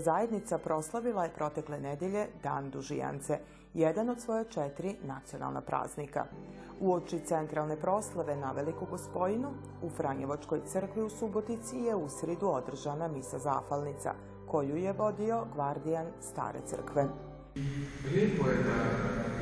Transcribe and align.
Zajednica 0.00 0.58
proslavila 0.58 1.24
je 1.24 1.34
protekle 1.34 1.80
nedelje 1.80 2.26
Dan 2.42 2.70
Dužijance, 2.70 3.38
jedan 3.74 4.10
od 4.10 4.20
svoje 4.20 4.44
četiri 4.44 4.96
nacionalna 5.04 5.60
praznika. 5.60 6.24
U 6.80 6.94
oči 6.94 7.20
centralne 7.26 7.76
proslave 7.76 8.36
na 8.36 8.52
Veliku 8.52 8.86
Gospojinu 8.90 9.48
u 9.82 9.90
Franjevačkoj 9.90 10.60
crkvi 10.66 11.02
u 11.02 11.10
Subotici 11.10 11.76
je 11.76 11.94
u 11.94 12.08
sridu 12.08 12.48
održana 12.48 13.08
misa 13.08 13.38
zafalnica, 13.38 14.14
koju 14.46 14.76
je 14.76 14.92
vodio 14.92 15.46
gvardijan 15.54 16.06
Stare 16.20 16.60
crkve. 16.66 17.06
Lijepo 18.12 18.48
je 18.48 18.56
da 18.56 18.78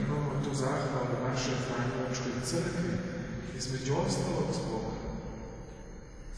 imamo 0.06 0.30
tu 0.45 0.54
zahvalu 0.54 1.29
našoj 1.29 1.54
Franjevačkoj 1.54 2.32
crkvi, 2.45 2.90
između 3.56 3.93
ostalog 4.06 4.48
zbog 4.52 5.07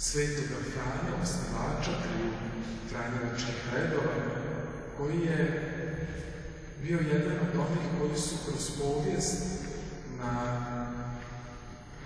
svetoga 0.00 0.58
Franja, 0.72 1.12
osnivača 1.22 1.92
triju 2.02 2.32
Franjevačkih 2.90 3.58
redova, 3.74 4.14
koji 4.98 5.20
je 5.20 5.40
bio 6.82 6.98
jedan 6.98 7.36
od 7.44 7.54
onih 7.54 7.86
koji 7.98 8.16
su 8.16 8.36
kroz 8.46 8.70
povijest 8.80 9.64
na 10.18 10.32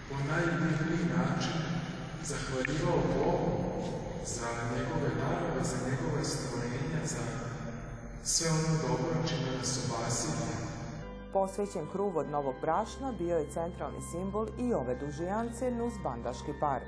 po 0.09 0.15
najdivniji 0.29 1.07
način 1.17 1.61
zahvaljivao 2.25 2.99
Bogu 3.19 3.65
za 4.27 4.49
njegove 4.73 5.11
darove, 5.21 5.65
za 5.65 5.77
njegove 5.91 6.25
stvorenja, 6.25 7.01
za 7.05 7.25
sve 8.25 8.51
ono 8.51 8.79
dobro 8.83 9.29
čime 9.29 9.59
nas 9.59 9.81
obasili. 9.87 10.55
Posvećen 11.33 11.87
kruv 11.93 12.19
od 12.19 12.31
novog 12.31 12.55
brašna 12.61 13.13
bio 13.19 13.39
je 13.39 13.51
centralni 13.51 14.01
simbol 14.13 14.47
i 14.59 14.73
ove 14.73 14.95
dužijance 14.95 15.71
nuz 15.71 15.93
bandaški 16.05 16.53
par, 16.61 16.81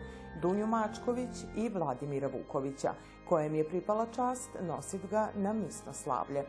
Dunju 0.43 0.67
Mačković 0.67 1.45
i 1.57 1.69
Vladimira 1.69 2.29
Vukovića, 2.29 2.93
kojem 3.29 3.55
je 3.55 3.69
pripala 3.69 4.07
čast 4.15 4.51
nosit 4.69 5.11
ga 5.11 5.29
na 5.35 5.53
misno 5.53 5.93
slavlje. 5.93 6.45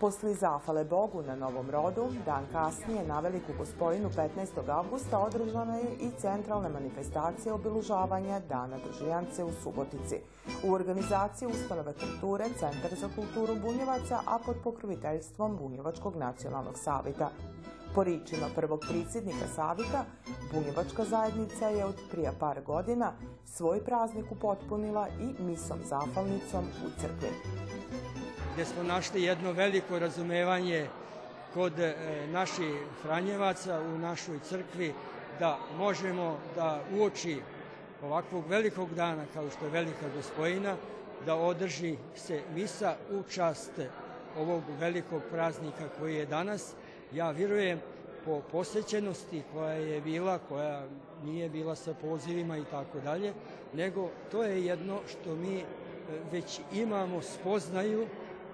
Posli 0.00 0.34
zafale 0.34 0.84
Bogu 0.84 1.22
na 1.22 1.36
Novom 1.36 1.70
rodu, 1.70 2.08
dan 2.26 2.44
kasnije 2.52 3.06
na 3.06 3.20
Veliku 3.20 3.52
Gospojinu 3.58 4.08
15. 4.08 4.70
avgusta 4.70 5.18
održana 5.18 5.76
je 5.76 5.90
i 6.00 6.10
centralna 6.18 6.68
manifestacija 6.68 7.54
obilužavanja 7.54 8.40
Dana 8.48 8.76
Dužijance 8.86 9.44
u 9.44 9.52
Subotici. 9.62 10.16
U 10.64 10.72
organizaciji 10.72 11.48
Ustanove 11.48 11.92
kulture 11.92 12.44
Centar 12.58 12.94
za 13.00 13.08
kulturu 13.14 13.60
Bunjevaca, 13.60 14.20
a 14.26 14.38
pod 14.46 14.56
pokroviteljstvom 14.64 15.56
Bunjevačkog 15.56 16.16
nacionalnog 16.16 16.78
savita. 16.78 17.30
Po 17.94 18.04
ričima 18.04 18.46
prvog 18.54 18.80
predsjednika 18.88 19.46
Savita, 19.54 20.04
Bunjevačka 20.52 21.04
zajednica 21.04 21.68
je 21.68 21.84
od 21.84 21.94
prija 22.10 22.32
par 22.40 22.62
godina 22.62 23.12
svoj 23.46 23.84
praznik 23.84 24.32
upotpunila 24.32 25.08
i 25.08 25.42
misom 25.42 25.78
zafalnicom 25.84 26.64
u 26.86 27.00
crkvi 27.00 27.28
gdje 28.52 28.64
smo 28.64 28.82
našli 28.82 29.22
jedno 29.22 29.52
veliko 29.52 29.98
razumevanje 29.98 30.86
kod 31.54 31.78
e, 31.78 31.94
naših 32.32 32.74
Franjevaca 33.02 33.80
u 33.80 33.98
našoj 33.98 34.38
crkvi 34.48 34.94
da 35.38 35.58
možemo 35.78 36.38
da 36.54 36.80
uoči 36.98 37.40
ovakvog 38.02 38.46
velikog 38.48 38.94
dana 38.94 39.24
kao 39.34 39.50
što 39.50 39.64
je 39.64 39.70
Velika 39.70 40.08
Gospojina 40.16 40.76
da 41.26 41.34
održi 41.34 41.96
se 42.16 42.42
misa 42.54 42.96
u 43.10 43.22
čast 43.22 43.70
ovog 44.38 44.62
velikog 44.80 45.22
praznika 45.30 45.88
koji 45.98 46.14
je 46.14 46.26
danas. 46.26 46.74
Ja 47.14 47.30
vjerujem 47.30 47.80
po 48.24 48.40
posvećenosti 48.52 49.42
koja 49.52 49.72
je 49.72 50.00
bila, 50.00 50.38
koja 50.48 50.84
nije 51.24 51.48
bila 51.48 51.74
sa 51.74 51.94
pozivima 51.94 52.56
i 52.56 52.64
tako 52.70 53.00
dalje, 53.00 53.32
nego 53.74 54.08
to 54.30 54.42
je 54.42 54.66
jedno 54.66 55.00
što 55.06 55.34
mi 55.34 55.58
e, 55.58 55.64
već 56.32 56.60
imamo 56.72 57.22
spoznaju 57.22 58.06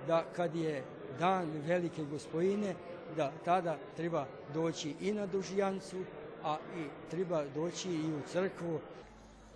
da 0.06 0.24
kad 0.36 0.54
je 0.54 0.82
dan 1.18 1.50
velike 1.66 2.04
gospojine, 2.04 2.74
da 3.16 3.32
tada 3.44 3.76
treba 3.96 4.26
doći 4.54 4.94
i 5.00 5.12
na 5.12 5.26
Dužijancu, 5.26 5.96
a 6.44 6.56
i 6.76 7.10
treba 7.10 7.44
doći 7.54 7.90
i 7.90 8.12
u 8.14 8.20
crkvu. 8.32 8.78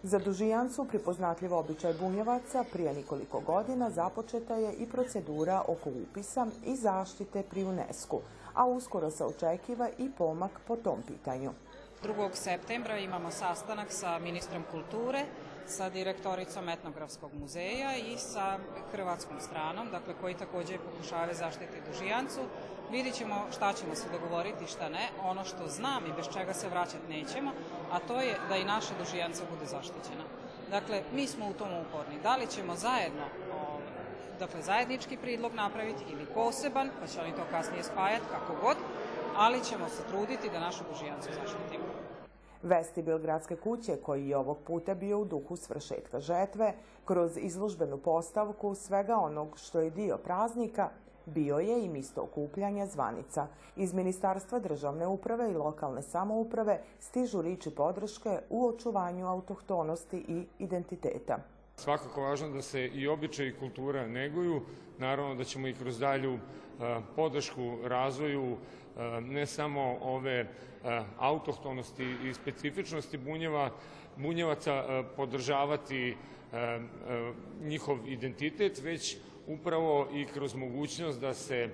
Za 0.02 0.18
Dužijancu, 0.18 0.84
pripoznatljiv 0.84 1.54
običaj 1.54 1.94
bunjevaca, 1.94 2.64
prije 2.72 2.94
nekoliko 2.94 3.40
godina 3.40 3.90
započeta 3.90 4.54
je 4.54 4.72
i 4.72 4.86
procedura 4.86 5.62
oko 5.68 5.90
upisa 5.90 6.46
i 6.66 6.76
zaštite 6.76 7.42
pri 7.50 7.64
UNESCO, 7.64 8.20
a 8.60 8.65
uskoro 8.65 9.10
se 9.10 9.25
očekiva 9.25 9.88
i 9.98 10.10
pomak 10.19 10.60
po 10.66 10.76
tom 10.76 11.03
pitanju. 11.06 11.50
2. 12.03 12.31
septembra 12.34 12.98
imamo 12.98 13.31
sastanak 13.31 13.87
sa 13.93 14.19
ministrom 14.19 14.65
kulture, 14.71 15.25
sa 15.66 15.88
direktoricom 15.91 16.69
etnografskog 16.69 17.31
muzeja 17.34 17.97
i 17.97 18.19
sa 18.19 18.59
hrvatskom 18.93 19.41
stranom, 19.41 19.88
dakle 19.91 20.15
koji 20.21 20.34
takođe 20.34 20.78
pokušavaju 20.78 21.34
zaštiti 21.34 21.82
dužijancu. 21.93 22.41
Vidit 22.91 23.15
ćemo 23.15 23.34
šta 23.56 23.72
ćemo 23.72 23.94
se 23.94 24.09
dogovoriti, 24.12 24.66
šta 24.66 24.88
ne. 24.88 25.09
Ono 25.22 25.44
što 25.44 25.69
znam 25.69 26.06
i 26.06 26.12
bez 26.16 26.27
čega 26.32 26.54
se 26.54 26.69
vraćati 26.69 27.09
nećemo, 27.09 27.50
a 27.92 27.98
to 27.98 28.21
je 28.21 28.37
da 28.48 28.56
i 28.56 28.65
naša 28.65 28.94
dužijanca 28.98 29.42
bude 29.50 29.66
zaštićena. 29.66 30.25
Dakle, 30.71 31.03
mi 31.15 31.27
smo 31.27 31.48
u 31.48 31.53
tom 31.53 31.69
uporni. 31.72 32.21
Da 32.22 32.37
li 32.37 32.47
ćemo 32.47 32.77
zajedno 32.77 33.25
dakle, 34.40 34.62
zajednički 34.62 35.16
pridlog 35.16 35.52
napraviti 35.54 36.04
ili 36.12 36.26
poseban, 36.34 36.90
pa 37.00 37.06
će 37.06 37.20
oni 37.20 37.32
to 37.32 37.42
kasnije 37.50 37.84
spajati, 37.84 38.24
kako 38.30 38.52
god, 38.62 38.76
ali 39.36 39.64
ćemo 39.64 39.88
se 39.88 40.02
truditi 40.08 40.50
da 40.50 40.60
našu 40.60 40.84
dužijancu 40.92 41.28
zaštitimo. 41.34 41.84
Vestibil 42.62 43.18
gradske 43.18 43.56
kuće, 43.56 43.96
koji 43.96 44.28
je 44.28 44.36
ovog 44.36 44.58
puta 44.66 44.94
bio 44.94 45.18
u 45.18 45.24
duhu 45.24 45.56
svršetka 45.56 46.20
žetve, 46.20 46.74
kroz 47.04 47.36
izlužbenu 47.36 47.98
postavku 47.98 48.74
svega 48.74 49.16
onog 49.16 49.58
što 49.58 49.80
je 49.80 49.90
dio 49.90 50.18
praznika, 50.18 50.88
bio 51.26 51.58
je 51.58 51.84
i 51.84 51.88
misto 51.88 52.22
okupljanja 52.22 52.86
zvanica. 52.86 53.46
Iz 53.76 53.94
Ministarstva 53.94 54.58
državne 54.58 55.06
uprave 55.06 55.50
i 55.50 55.56
lokalne 55.56 56.02
samouprave 56.02 56.80
stižu 56.98 57.42
riči 57.42 57.70
podrške 57.70 58.38
u 58.50 58.66
očuvanju 58.66 59.26
autohtonosti 59.26 60.24
i 60.28 60.46
identiteta. 60.58 61.38
Svakako 61.80 62.22
važno 62.22 62.48
da 62.52 62.62
se 62.62 62.86
i 62.86 63.06
običaj 63.08 63.46
i 63.46 63.54
kultura 63.56 64.06
neguju. 64.06 64.62
Naravno 64.98 65.34
da 65.34 65.44
ćemo 65.44 65.68
i 65.68 65.74
kroz 65.74 65.98
dalju 65.98 66.38
podršku 67.16 67.78
razvoju 67.84 68.56
ne 69.20 69.46
samo 69.46 69.98
ove 70.02 70.46
autohtonosti 71.18 72.04
i 72.24 72.34
specifičnosti 72.34 73.18
bunjeva, 73.18 73.70
bunjevaca 74.16 75.04
podržavati 75.16 76.16
njihov 77.62 77.98
identitet, 78.08 78.82
već 78.82 79.16
upravo 79.47 80.08
i 80.12 80.24
kroz 80.24 80.54
mogućnost 80.54 81.20
da 81.20 81.34
se 81.34 81.68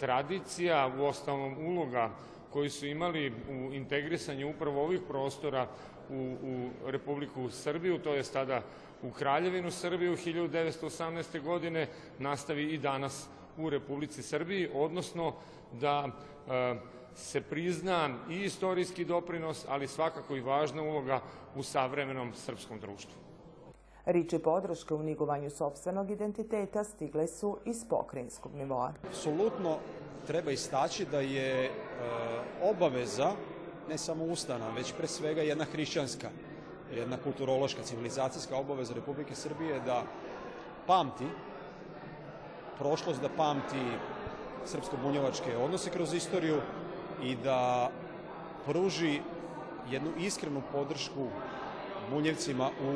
tradicija, 0.00 0.92
u 0.98 1.04
ostalom 1.04 1.66
uloga 1.66 2.10
koji 2.50 2.70
su 2.70 2.86
imali 2.86 3.32
u 3.50 3.72
integrisanju 3.72 4.50
upravo 4.50 4.82
ovih 4.82 5.00
prostora 5.08 5.68
u, 6.10 6.36
u 6.42 6.70
Republiku 6.90 7.50
Srbiju, 7.50 7.98
to 7.98 8.14
je 8.14 8.22
tada 8.22 8.62
u 9.02 9.10
Kraljevinu 9.10 9.70
Srbiju 9.70 10.16
1918. 10.16 11.42
godine, 11.42 11.88
nastavi 12.18 12.74
i 12.74 12.78
danas 12.78 13.28
u 13.58 13.70
Republici 13.70 14.22
Srbiji, 14.22 14.68
odnosno 14.74 15.34
da 15.72 16.08
se 17.14 17.40
prizna 17.40 18.10
i 18.30 18.40
istorijski 18.40 19.04
doprinos, 19.04 19.64
ali 19.68 19.88
svakako 19.88 20.36
i 20.36 20.40
važna 20.40 20.82
uloga 20.82 21.20
u 21.56 21.62
savremenom 21.62 22.34
srpskom 22.34 22.80
društvu. 22.80 23.22
Riči 24.04 24.38
podrške 24.38 24.94
u 24.94 25.02
nigovanju 25.02 25.50
sobstvenog 25.50 26.10
identiteta 26.10 26.84
stigle 26.84 27.26
su 27.26 27.58
iz 27.64 27.84
pokrinjskog 27.88 28.54
nivoa. 28.54 28.92
Apsolutno 29.08 29.78
treba 30.26 30.50
istaći 30.50 31.04
da 31.04 31.20
je 31.20 31.64
e, 31.64 31.70
obaveza 32.62 33.32
ne 33.88 33.98
samo 33.98 34.24
ustana, 34.24 34.70
već 34.70 34.92
pre 34.98 35.06
svega 35.06 35.42
jedna 35.42 35.64
hrišćanska, 35.64 36.28
jedna 36.96 37.16
kulturološka, 37.16 37.82
civilizacijska 37.82 38.56
obaveza 38.56 38.94
Republike 38.94 39.34
Srbije 39.34 39.80
da 39.80 40.02
pamti 40.86 41.26
prošlost, 42.78 43.20
da 43.22 43.28
pamti 43.28 43.82
srpsko-bunjevačke 44.66 45.56
odnose 45.56 45.90
kroz 45.90 46.14
istoriju 46.14 46.60
i 47.22 47.36
da 47.36 47.90
pruži 48.66 49.20
jednu 49.90 50.10
iskrenu 50.18 50.62
podršku 50.72 51.26
bunjevcima 52.10 52.68
u 52.68 52.94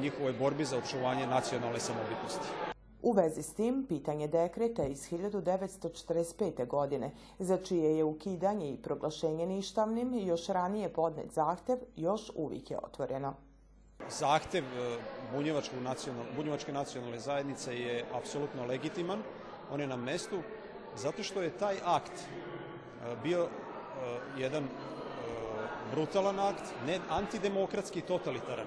njihovoj 0.00 0.32
borbi 0.32 0.64
za 0.64 0.78
očuvanje 0.78 1.26
nacionalne 1.26 1.80
samobitnosti. 1.80 2.63
U 3.06 3.12
vezi 3.12 3.42
s 3.42 3.54
tim, 3.54 3.86
pitanje 3.88 4.28
dekreta 4.28 4.84
iz 4.84 5.10
1945. 5.10 6.66
godine, 6.66 7.10
za 7.38 7.56
čije 7.56 7.96
je 7.96 8.04
ukidanje 8.04 8.70
i 8.70 8.76
proglašenje 8.76 9.46
ništavnim 9.46 10.14
još 10.14 10.46
ranije 10.46 10.92
podnet 10.92 11.32
zahtev, 11.32 11.78
još 11.96 12.30
uvijek 12.34 12.70
je 12.70 12.78
otvoreno. 12.82 13.34
Zahtev 14.08 14.64
nacional, 15.82 16.24
bunjevačke 16.36 16.72
nacionalne 16.72 17.18
zajednice 17.18 17.80
je 17.80 18.04
apsolutno 18.12 18.66
legitiman, 18.66 19.22
on 19.72 19.80
je 19.80 19.86
na 19.86 19.96
mestu, 19.96 20.40
zato 20.96 21.22
što 21.22 21.42
je 21.42 21.58
taj 21.58 21.76
akt 21.84 22.28
bio 23.22 23.48
jedan 24.38 24.64
brutalan 25.94 26.40
akt, 26.40 26.64
ne 26.86 26.98
antidemokratski, 27.10 28.00
totalitaran. 28.00 28.66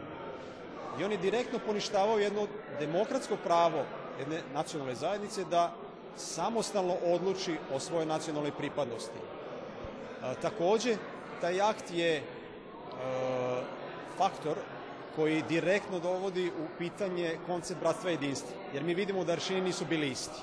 i 0.99 1.03
oni 1.03 1.17
direktno 1.17 1.59
poništavaju 1.65 2.19
jedno 2.19 2.47
demokratsko 2.79 3.35
pravo 3.43 3.83
jedne 4.19 4.41
nacionalne 4.53 4.95
zajednice 4.95 5.43
da 5.43 5.73
samostalno 6.17 6.95
odluči 7.05 7.57
o 7.73 7.79
svojoj 7.79 8.05
nacionalnoj 8.05 8.51
pripadnosti. 8.51 9.19
A, 10.21 10.33
takođe, 10.33 10.97
taj 11.41 11.61
akt 11.61 11.91
je 11.91 12.17
e, 12.17 12.23
faktor 14.17 14.57
koji 15.15 15.43
direktno 15.49 15.99
dovodi 15.99 16.49
u 16.49 16.67
pitanje 16.77 17.37
koncept 17.45 17.79
bratstva 17.79 18.09
i 18.09 18.13
jedinstva, 18.13 18.49
jer 18.73 18.83
mi 18.83 18.93
vidimo 18.93 19.23
da 19.23 19.33
aršini 19.33 19.61
nisu 19.61 19.85
bili 19.85 20.11
isti. 20.11 20.41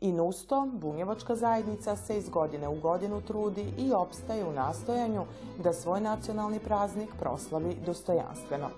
I 0.00 0.12
nusto, 0.12 0.68
bunjevačka 0.72 1.34
zajednica 1.34 1.96
se 1.96 2.18
iz 2.18 2.28
godine 2.28 2.68
u 2.68 2.80
godinu 2.80 3.20
trudi 3.20 3.72
i 3.78 3.92
opstaje 3.92 4.44
u 4.44 4.52
nastojanju 4.52 5.24
da 5.62 5.72
svoj 5.72 6.00
nacionalni 6.00 6.58
praznik 6.58 7.08
proslavi 7.18 7.76
dostojanstveno. 7.86 8.68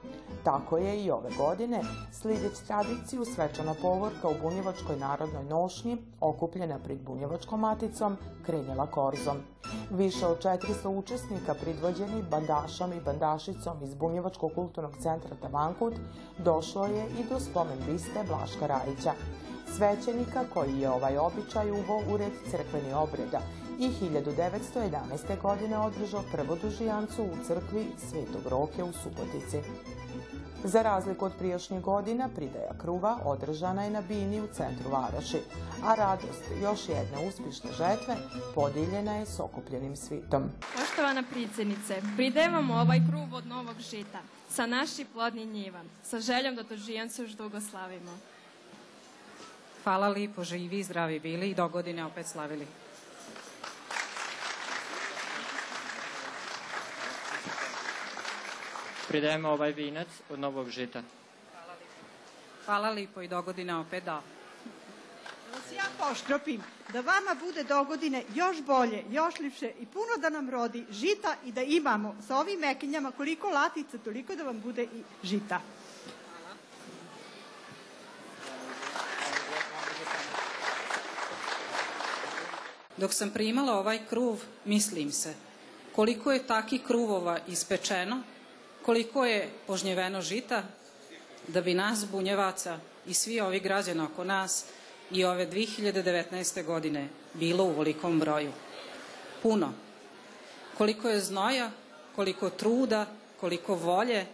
Tako 0.44 0.78
je 0.78 1.04
i 1.04 1.10
ove 1.10 1.30
godine, 1.38 1.82
slideći 2.12 2.66
tradiciju 2.66 3.24
svečana 3.24 3.74
povorka 3.82 4.28
u 4.28 4.34
Bunjevačkoj 4.42 4.96
narodnoj 4.96 5.44
nošnji, 5.44 5.96
okupljena 6.20 6.78
pred 6.78 6.98
Bunjevačkom 7.00 7.60
maticom, 7.60 8.16
krenjela 8.46 8.86
korzom. 8.86 9.36
Više 9.90 10.26
od 10.26 10.42
400 10.42 10.88
učesnika 10.88 11.54
pridvođeni 11.54 12.22
bandašom 12.30 12.92
i 12.92 13.00
bandašicom 13.00 13.82
iz 13.82 13.94
Bunjevačkog 13.94 14.50
kulturnog 14.54 14.96
centra 15.02 15.36
Tavankut 15.42 15.94
došlo 16.38 16.86
je 16.86 17.06
i 17.06 17.28
do 17.30 17.40
spomen 17.40 17.78
biste 17.86 18.24
Blaška 18.28 18.66
Rajića, 18.66 19.12
svećenika 19.76 20.44
koji 20.54 20.80
je 20.80 20.90
ovaj 20.90 21.18
običaj 21.18 21.70
uvo 21.70 22.02
u 22.12 22.16
red 22.16 22.32
crkveni 22.50 22.92
obreda 22.92 23.40
i 23.78 23.88
1911. 23.88 25.40
godine 25.42 25.78
održao 25.78 26.22
prvo 26.32 26.56
dužijancu 26.62 27.22
u 27.22 27.44
crkvi 27.46 27.86
Svetog 28.10 28.46
Roke 28.46 28.84
u 28.84 28.92
Subotici. 28.92 29.58
Za 30.64 30.82
razliku 30.82 31.24
od 31.24 31.32
prijašnjih 31.38 31.80
godina, 31.80 32.28
pridaja 32.36 32.72
kruva 32.78 33.18
održana 33.24 33.84
je 33.84 33.90
na 33.90 34.00
Bini 34.00 34.40
u 34.40 34.46
centru 34.52 34.90
Varoši, 34.90 35.38
a 35.84 35.94
radost 35.94 36.44
još 36.62 36.88
jedne 36.88 37.28
uspješne 37.28 37.70
žetve 37.70 38.16
podijeljena 38.54 39.16
je 39.16 39.26
s 39.26 39.40
okupljenim 39.40 39.96
svitom. 39.96 40.42
Poštovana 40.78 41.22
predsjednice, 41.32 42.02
pridevamo 42.16 42.74
ovaj 42.74 43.00
kruv 43.08 43.34
od 43.34 43.46
novog 43.46 43.76
žita 43.90 44.18
sa 44.48 44.66
naši 44.66 45.04
plodni 45.12 45.46
njiva, 45.46 45.80
sa 46.02 46.20
željom 46.20 46.54
da 46.54 46.64
tužijancu 46.64 47.22
još 47.22 47.32
dugo 47.32 47.60
slavimo. 47.60 48.10
Hvala 49.84 50.08
lipo, 50.08 50.44
živi 50.44 50.78
i 50.78 50.82
zdravi 50.82 51.20
bili 51.20 51.50
i 51.50 51.54
do 51.54 51.68
godine 51.68 52.04
opet 52.04 52.26
slavili. 52.26 52.66
Pridajemo 59.08 59.48
ovaj 59.48 59.72
vinac 59.72 60.08
od 60.30 60.38
novog 60.38 60.70
žita. 60.70 61.02
Hvala 62.64 62.90
lipo 62.90 63.22
i 63.22 63.28
do 63.28 63.42
godine 63.42 63.76
opet 63.76 64.04
da. 64.04 64.22
Da 65.50 65.56
vas 65.56 65.72
ja 65.76 65.84
poštropim, 65.98 66.62
da 66.92 67.00
vama 67.00 67.34
bude 67.40 67.64
dogodine 67.64 68.24
još 68.34 68.62
bolje, 68.62 69.04
još 69.10 69.38
lipše 69.38 69.72
i 69.80 69.86
puno 69.86 70.16
da 70.20 70.30
nam 70.30 70.50
rodi 70.50 70.86
žita 70.90 71.36
i 71.44 71.52
da 71.52 71.62
imamo 71.62 72.16
sa 72.26 72.36
ovim 72.36 72.60
mekinjama 72.60 73.10
koliko 73.10 73.48
latica, 73.48 73.98
toliko 73.98 74.34
da 74.34 74.42
vam 74.42 74.60
bude 74.60 74.82
i 74.82 75.02
žita. 75.22 75.60
Dok 83.00 83.14
sam 83.14 83.30
primala 83.30 83.78
ovaj 83.78 83.98
kruv, 84.08 84.42
mislim 84.64 85.12
se, 85.12 85.34
koliko 85.96 86.32
je 86.32 86.46
taki 86.46 86.78
kruvova 86.78 87.38
ispečeno, 87.48 88.22
koliko 88.84 89.24
je 89.24 89.48
požnjeveno 89.66 90.20
žita, 90.22 90.62
da 91.48 91.60
bi 91.60 91.74
nas, 91.74 92.04
bunjevaca 92.10 92.78
i 93.06 93.14
svi 93.14 93.40
ovi 93.40 93.60
građani 93.60 94.00
oko 94.00 94.24
nas 94.24 94.64
i 95.10 95.24
ove 95.24 95.46
2019. 95.46 96.64
godine 96.64 97.08
bilo 97.34 97.64
u 97.64 97.72
velikom 97.72 98.20
broju. 98.20 98.52
Puno. 99.42 99.72
Koliko 100.78 101.08
je 101.08 101.20
znoja, 101.20 101.70
koliko 102.16 102.50
truda, 102.50 103.06
koliko 103.40 103.74
volje 103.74 104.26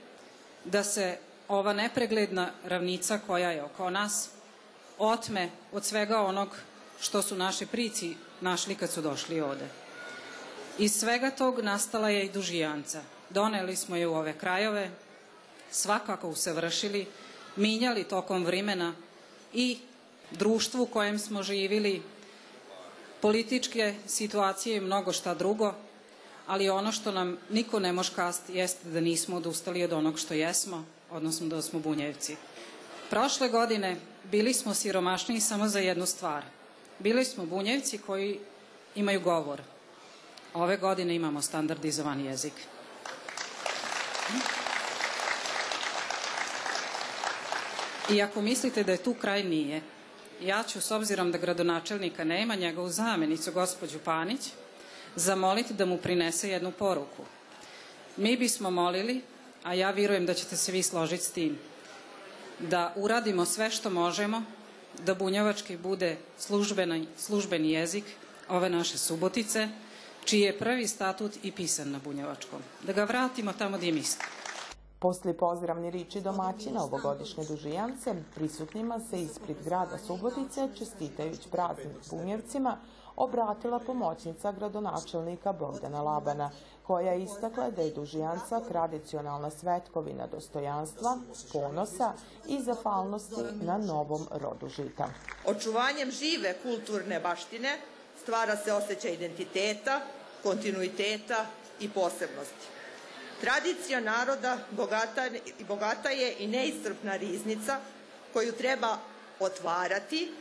da 0.65 0.85
se 0.85 1.19
ova 1.49 1.73
nepregledna 1.73 2.51
ravnica 2.65 3.19
koja 3.27 3.51
je 3.51 3.63
oko 3.63 3.91
nas 3.91 4.31
otme 4.99 5.51
od 5.73 5.85
svega 5.85 6.21
onog 6.21 6.49
što 7.01 7.23
su 7.23 7.37
naši 7.37 7.67
prici 7.67 8.17
našli 8.41 8.75
kad 8.75 8.91
su 8.91 9.03
došli 9.03 9.41
ovde. 9.41 9.69
Iz 10.79 10.93
svega 10.93 11.31
tog 11.31 11.61
nastala 11.61 12.11
je 12.11 12.25
i 12.25 12.33
dužijanca. 12.33 13.03
Doneli 13.31 13.77
smo 13.77 13.97
je 13.97 14.07
u 14.07 14.15
ove 14.15 14.39
krajove, 14.39 14.91
svakako 15.71 16.29
usavršili, 16.29 17.07
minjali 17.57 18.05
tokom 18.05 18.45
vremena 18.45 18.95
i 19.53 19.79
društvu 20.31 20.83
u 20.83 20.87
kojem 20.87 21.19
smo 21.19 21.43
živili, 21.43 22.03
političke 23.21 23.95
situacije 24.07 24.77
i 24.77 24.81
mnogo 24.81 25.13
šta 25.13 25.35
drugo, 25.35 25.75
ali 26.47 26.69
ono 26.69 26.93
što 26.93 27.13
nam 27.13 27.39
niko 27.51 27.81
ne 27.81 27.93
može 27.93 28.13
kasti 28.15 28.53
jeste 28.53 28.89
da 28.89 29.01
nismo 29.01 29.37
odustali 29.37 29.85
od 29.85 29.93
onog 29.93 30.19
što 30.19 30.35
jesmo, 30.35 30.85
odnosno 31.11 31.47
da 31.47 31.63
smo 31.63 31.81
bunjevci. 31.81 32.37
Prošle 33.11 33.49
godine 33.49 33.97
bili 34.31 34.55
smo 34.55 34.75
siromašniji 34.75 35.41
samo 35.41 35.69
za 35.69 35.79
jednu 35.79 36.07
stvar– 36.07 36.45
Bili 36.99 37.25
smo 37.25 37.47
bunjevci 37.47 37.99
koji 37.99 38.39
imaju 38.95 39.21
govor. 39.21 39.61
Ove 40.55 40.77
godine 40.77 41.15
imamo 41.15 41.43
standardizovan 41.43 42.21
jezik. 42.21 42.53
I 48.11 48.23
ako 48.23 48.41
mislite 48.43 48.85
da 48.85 48.93
je 48.93 49.03
tu 49.03 49.15
kraj 49.15 49.45
nije, 49.45 49.83
ja 50.43 50.63
ću, 50.63 50.81
s 50.81 50.91
obzirom 50.91 51.33
da 51.33 51.39
gradonačelnika 51.39 52.25
nema, 52.25 52.55
njegovu 52.55 52.89
zamenicu, 52.89 53.53
gospođu 53.53 53.99
Panić, 53.99 54.41
zamoliti 55.17 55.75
da 55.75 55.87
mu 55.87 55.97
prinese 55.97 56.51
jednu 56.51 56.73
poruku. 56.73 57.25
Mi 58.17 58.37
bismo 58.37 58.71
molili, 58.71 59.23
a 59.63 59.75
ja 59.75 59.91
vjerujem 59.91 60.27
da 60.27 60.35
ćete 60.35 60.57
se 60.57 60.73
vi 60.73 60.83
složiti 60.83 61.25
s 61.25 61.31
tim, 61.31 61.59
da 62.59 62.93
uradimo 62.97 63.45
sve 63.45 63.71
što 63.71 63.91
možemo 63.91 64.43
da 65.05 65.15
bunjevački 65.15 65.77
bude 65.77 66.17
službeni, 66.39 67.07
službeni 67.17 67.71
jezik 67.71 68.05
ove 68.49 68.71
naše 68.71 68.99
Subotice, 68.99 69.69
čiji 70.25 70.41
je 70.41 70.59
prvi 70.59 70.87
statut 70.87 71.33
i 71.43 71.53
pisan 71.53 71.91
na 71.91 71.99
bunjevačkom. 72.05 72.61
Da 72.83 72.93
ga 72.93 73.05
vratimo 73.05 73.53
tamo 73.53 73.77
gdje 73.77 73.93
misli. 73.93 74.25
Posle 74.99 75.37
pozdravni 75.37 75.91
riči 75.91 76.21
domaćina 76.21 76.85
ovogodišnje 76.85 77.45
dužijance, 77.45 78.15
prisutnima 78.35 79.01
se 79.11 79.23
ispred 79.23 79.57
grada 79.65 79.99
Subotice, 79.99 80.69
čestitajući 80.79 81.49
praznik 81.51 81.97
Bunjevcima, 82.11 82.79
obratila 83.17 83.79
pomoćnica 83.79 84.53
gradonačelnika 84.53 85.53
Bogdana 85.53 86.03
Labana, 86.03 86.51
koja 86.87 87.13
je 87.13 87.23
istakla 87.23 87.71
da 87.71 87.83
je 87.83 87.91
dužijanca 87.91 88.61
tradicionalna 88.61 89.51
svetkovina 89.51 90.27
dostojanstva, 90.27 91.19
ponosa 91.53 92.13
i 92.49 92.63
zafalnosti 92.63 93.43
na 93.63 93.79
novom 93.79 94.29
rodu 94.31 94.69
žita. 94.69 95.09
Očuvanjem 95.47 96.11
žive 96.11 96.55
kulturne 96.63 97.21
baštine 97.21 97.79
stvara 98.23 98.57
se 98.57 98.73
osjećaj 98.73 99.13
identiteta, 99.13 100.01
kontinuiteta 100.43 101.47
i 101.81 101.91
posebnosti. 101.91 102.67
Tradicija 103.41 104.01
naroda 104.01 104.59
bogata, 104.71 105.29
bogata 105.69 106.11
je 106.11 106.35
i 106.39 106.47
neiscrpna 106.47 107.17
riznica 107.17 107.79
koju 108.33 108.53
treba 108.53 108.99
otvarati, 109.41 110.33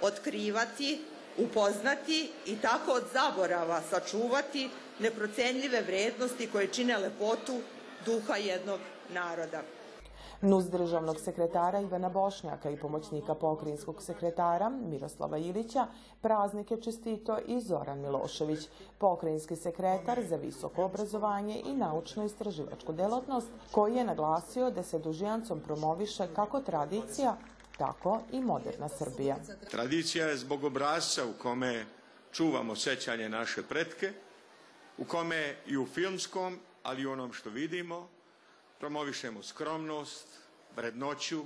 otkrivati, 0.00 1.04
upoznati 1.38 2.32
i 2.46 2.56
tako 2.56 2.92
od 2.92 3.04
zaborava 3.12 3.80
sačuvati 3.90 4.70
neprocenljive 4.98 5.80
vrednosti 5.82 6.48
koje 6.52 6.72
čine 6.72 6.98
lepotu 6.98 7.60
duha 8.06 8.36
jednog 8.36 8.80
naroda. 9.14 9.62
Nuz 10.40 10.70
državnog 10.70 11.20
sekretara 11.20 11.80
Ivana 11.80 12.08
Bošnjaka 12.08 12.70
i 12.70 12.76
pomoćnika 12.76 13.34
pokrinjskog 13.34 14.02
sekretara 14.02 14.68
Miroslava 14.68 15.38
Ilića 15.38 15.86
praznik 16.20 16.70
je 16.70 16.80
čestito 16.80 17.38
i 17.46 17.60
Zoran 17.60 18.00
Milošević, 18.00 18.68
pokrinjski 18.98 19.56
sekretar 19.56 20.22
za 20.28 20.36
visoko 20.36 20.84
obrazovanje 20.84 21.62
i 21.66 21.72
naučno-istraživačku 21.72 22.92
delatnost, 22.92 23.48
koji 23.72 23.94
je 23.94 24.04
naglasio 24.04 24.70
da 24.70 24.82
se 24.82 24.98
dužijancom 24.98 25.60
promoviše 25.60 26.28
kako 26.34 26.60
tradicija, 26.60 27.36
tako 27.78 28.22
i 28.32 28.40
moderna 28.40 28.88
Srbija. 28.88 29.36
Tradicija 29.70 30.26
je 30.26 30.36
zbog 30.36 30.64
obrazca 30.64 31.24
u 31.24 31.32
kome 31.32 31.86
čuvamo 32.32 32.76
sećanje 32.76 33.28
naše 33.28 33.62
pretke, 33.62 34.12
u 34.98 35.04
kome 35.04 35.56
i 35.66 35.76
u 35.76 35.86
filmskom, 35.86 36.58
ali 36.82 37.02
i 37.02 37.06
u 37.06 37.12
onom 37.12 37.32
što 37.32 37.50
vidimo, 37.50 38.08
promovišemo 38.78 39.42
skromnost, 39.42 40.26
vrednoću, 40.76 41.44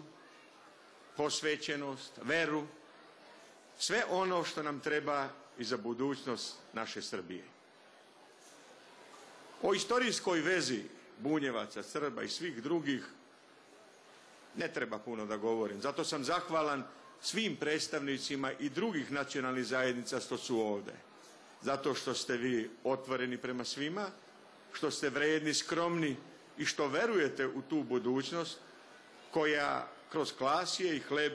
posvećenost, 1.16 2.12
veru, 2.22 2.62
sve 3.78 4.04
ono 4.10 4.44
što 4.44 4.62
nam 4.62 4.80
treba 4.80 5.28
i 5.58 5.64
za 5.64 5.76
budućnost 5.76 6.56
naše 6.72 7.02
Srbije. 7.02 7.44
O 9.62 9.74
istorijskoj 9.74 10.40
vezi 10.40 10.84
Bunjevaca, 11.18 11.82
Srba 11.82 12.22
i 12.22 12.28
svih 12.28 12.62
drugih 12.62 13.04
ne 14.56 14.68
treba 14.72 14.98
puno 14.98 15.26
da 15.26 15.36
govorim. 15.36 15.80
Zato 15.80 16.04
sam 16.04 16.24
zahvalan 16.24 16.84
svim 17.20 17.56
predstavnicima 17.56 18.52
i 18.52 18.68
drugih 18.68 19.12
nacionalnih 19.12 19.64
zajednica 19.64 20.20
što 20.20 20.38
su 20.38 20.60
ovde. 20.60 20.92
Zato 21.62 21.94
što 21.94 22.14
ste 22.14 22.36
vi 22.36 22.70
otvoreni 22.84 23.38
prema 23.38 23.64
svima, 23.64 24.06
što 24.72 24.90
ste 24.90 25.10
vredni, 25.10 25.54
skromni 25.54 26.16
i 26.58 26.64
što 26.64 26.88
verujete 26.88 27.46
u 27.46 27.62
tu 27.62 27.82
budućnost 27.82 28.58
koja 29.30 29.88
kroz 30.10 30.32
klasije 30.32 30.96
i 30.96 31.00
hleb 31.00 31.32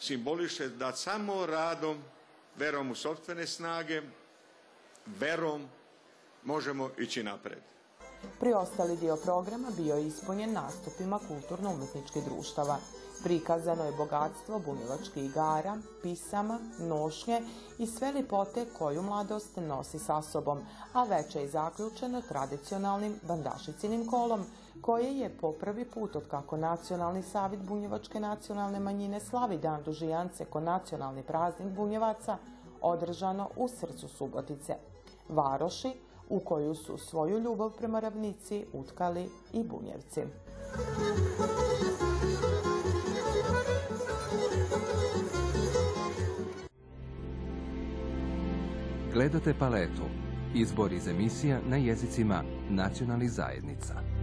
simboliše 0.00 0.68
da 0.68 0.92
samo 0.92 1.46
radom, 1.46 2.02
verom 2.56 2.90
u 2.90 2.94
sobstvene 2.94 3.46
snage, 3.46 4.02
verom 5.06 5.68
možemo 6.44 6.90
ići 6.98 7.22
napred. 7.22 7.58
Priostali 8.40 8.96
dio 8.96 9.16
programa 9.16 9.68
bio 9.76 9.94
je 9.94 10.06
ispunjen 10.06 10.52
nastupima 10.52 11.18
kulturno-umetničkih 11.28 12.24
društava. 12.24 12.76
Prikazano 13.22 13.84
je 13.84 13.92
bogatstvo 13.92 14.58
bunjevačkih 14.58 15.24
igara, 15.24 15.76
pisama, 16.02 16.58
nošnje 16.78 17.42
i 17.78 17.86
sve 17.86 18.12
lipote 18.12 18.66
koju 18.78 19.02
mladost 19.02 19.56
nosi 19.56 19.98
sa 19.98 20.22
sobom, 20.22 20.58
a 20.92 21.04
veče 21.04 21.40
je 21.40 21.48
zaključeno 21.48 22.22
tradicionalnim 22.28 23.20
bandašicinim 23.22 24.06
kolom, 24.10 24.44
koje 24.80 25.18
je 25.18 25.36
po 25.40 25.52
prvi 25.52 25.84
put 25.84 26.16
od 26.16 26.28
kako 26.28 26.56
Nacionalni 26.56 27.22
savjet 27.22 27.60
bunjevačke 27.60 28.20
nacionalne 28.20 28.80
manjine 28.80 29.20
slavi 29.20 29.58
dan 29.58 29.82
dužijance 29.82 30.44
ko 30.44 30.60
nacionalni 30.60 31.22
praznik 31.22 31.68
bunjevaca, 31.68 32.36
održano 32.80 33.48
u 33.56 33.68
srcu 33.68 34.08
Subotice. 34.08 34.76
Varoši, 35.28 35.92
u 36.28 36.40
koju 36.40 36.74
su 36.74 36.98
svoju 36.98 37.38
ljubav 37.38 37.70
prema 37.78 38.00
ravnici 38.00 38.64
utkali 38.72 39.28
i 39.52 39.64
bunjevci. 39.64 40.20
Gledate 49.12 49.54
paletu. 49.58 50.02
Izbor 50.54 50.92
iz 50.92 51.08
emisija 51.08 51.60
na 51.68 51.76
jezicima 51.76 52.42
nacionalnih 52.70 53.30
zajednica. 53.30 54.17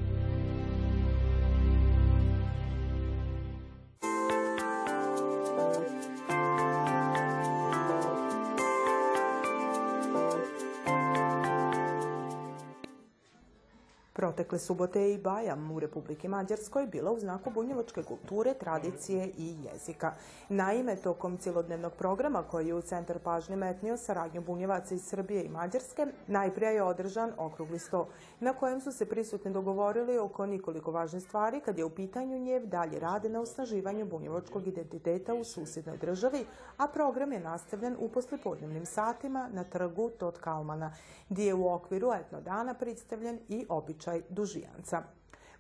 Protekle 14.56 14.68
subote 14.68 15.14
i 15.14 15.18
Bajam 15.18 15.72
u 15.72 15.80
Republike 15.80 16.30
Mađarskoj 16.30 16.88
bila 16.88 17.12
u 17.12 17.20
znaku 17.20 17.50
bunjevačke 17.50 18.04
kulture, 18.04 18.54
tradicije 18.54 19.32
i 19.38 19.56
jezika. 19.64 20.14
Naime, 20.50 20.96
tokom 20.96 21.38
cilodnevnog 21.38 21.94
programa 21.94 22.44
koji 22.44 22.68
je 22.68 22.74
u 22.74 22.82
centar 22.82 23.20
pažnje 23.20 23.56
metnio 23.56 23.98
saradnju 23.98 24.42
bunjevaca 24.42 24.96
iz 24.96 25.04
Srbije 25.04 25.44
i 25.44 25.50
Mađarske, 25.50 26.08
najprije 26.28 26.74
je 26.74 26.84
održan 26.84 27.32
okrugli 27.38 27.80
sto, 27.80 28.08
na 28.40 28.54
kojem 28.54 28.82
su 28.82 28.92
se 28.92 29.06
prisutni 29.06 29.52
dogovorili 29.52 30.18
oko 30.18 30.46
nikoliko 30.46 30.92
važne 30.92 31.20
stvari 31.20 31.60
kad 31.60 31.78
je 31.78 31.86
u 31.86 31.90
pitanju 31.90 32.40
njev 32.40 32.66
dalje 32.66 33.00
rade 33.00 33.30
na 33.30 33.42
osnaživanju 33.42 34.06
bunjevačkog 34.06 34.68
identiteta 34.68 35.34
u 35.34 35.44
susjednoj 35.44 35.98
državi, 35.98 36.46
a 36.78 36.88
program 36.88 37.32
je 37.32 37.40
nastavljen 37.40 37.96
u 38.00 38.10
poslipodnevnim 38.10 38.86
satima 38.86 39.50
na 39.54 39.64
trgu 39.64 40.10
Tot 40.10 40.38
Kalmana, 40.38 40.94
gdje 41.30 41.46
je 41.46 41.54
u 41.54 41.74
okviru 41.74 42.14
etno 42.14 42.42
dana 42.42 42.74
predstavljen 42.74 43.40
i 43.50 43.66
običaj 43.70 44.06
običaj 44.06 44.22
dužijanca. 44.46 45.04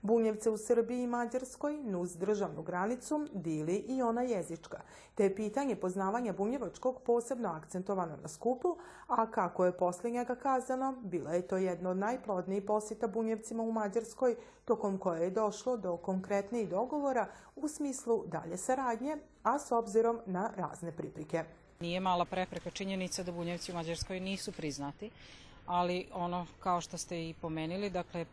Bunjevce 0.01 0.50
u 0.50 0.58
Srbiji 0.58 1.04
i 1.04 1.08
Mađarskoj, 1.08 1.77
nuz 1.84 2.15
državnu 2.15 2.62
granicu, 2.62 3.27
dili 3.34 3.75
i 3.75 4.01
ona 4.01 4.22
jezička, 4.22 4.82
te 5.15 5.24
je 5.24 5.36
pitanje 5.36 5.75
poznavanja 5.75 6.34
bunjevačkog 6.34 7.01
posebno 7.01 7.50
akcentovano 7.50 8.18
na 8.22 8.27
skupu, 8.27 8.77
a 9.08 9.32
kako 9.32 9.65
je 9.65 9.77
posle 9.77 10.12
njega 10.12 10.36
kazano, 10.36 10.94
bila 11.04 11.32
je 11.32 11.48
to 11.48 11.58
jedno 11.58 11.89
od 11.89 11.98
najplodnijih 11.98 12.63
posjeta 12.63 13.08
bunjevcima 13.08 13.63
u 13.63 13.72
Mađarskoj, 13.72 14.36
tokom 14.65 14.98
koje 14.98 15.24
je 15.24 15.30
došlo 15.30 15.77
do 15.77 15.98
konkretnijih 15.98 16.70
dogovora 16.70 17.27
u 17.56 17.68
smislu 17.68 18.24
dalje 18.27 18.58
saradnje, 18.58 19.18
a 19.44 19.60
s 19.60 19.72
obzirom 19.72 20.20
na 20.25 20.51
razne 20.56 20.92
priprike. 20.92 21.44
Nije 21.80 22.00
mala 22.00 22.25
prepreka 22.25 22.70
činjenica 22.70 23.24
da 23.24 23.32
bunjevci 23.32 23.72
u 23.72 23.75
Mađarskoj 23.75 24.20
nisu 24.20 24.51
priznati 24.51 25.12
ali 25.65 26.07
ono 26.13 26.48
kao 26.60 26.81
što 26.81 26.98
ste 26.98 27.29
i 27.29 27.34
pomenili, 27.41 27.89
dakle, 27.89 28.25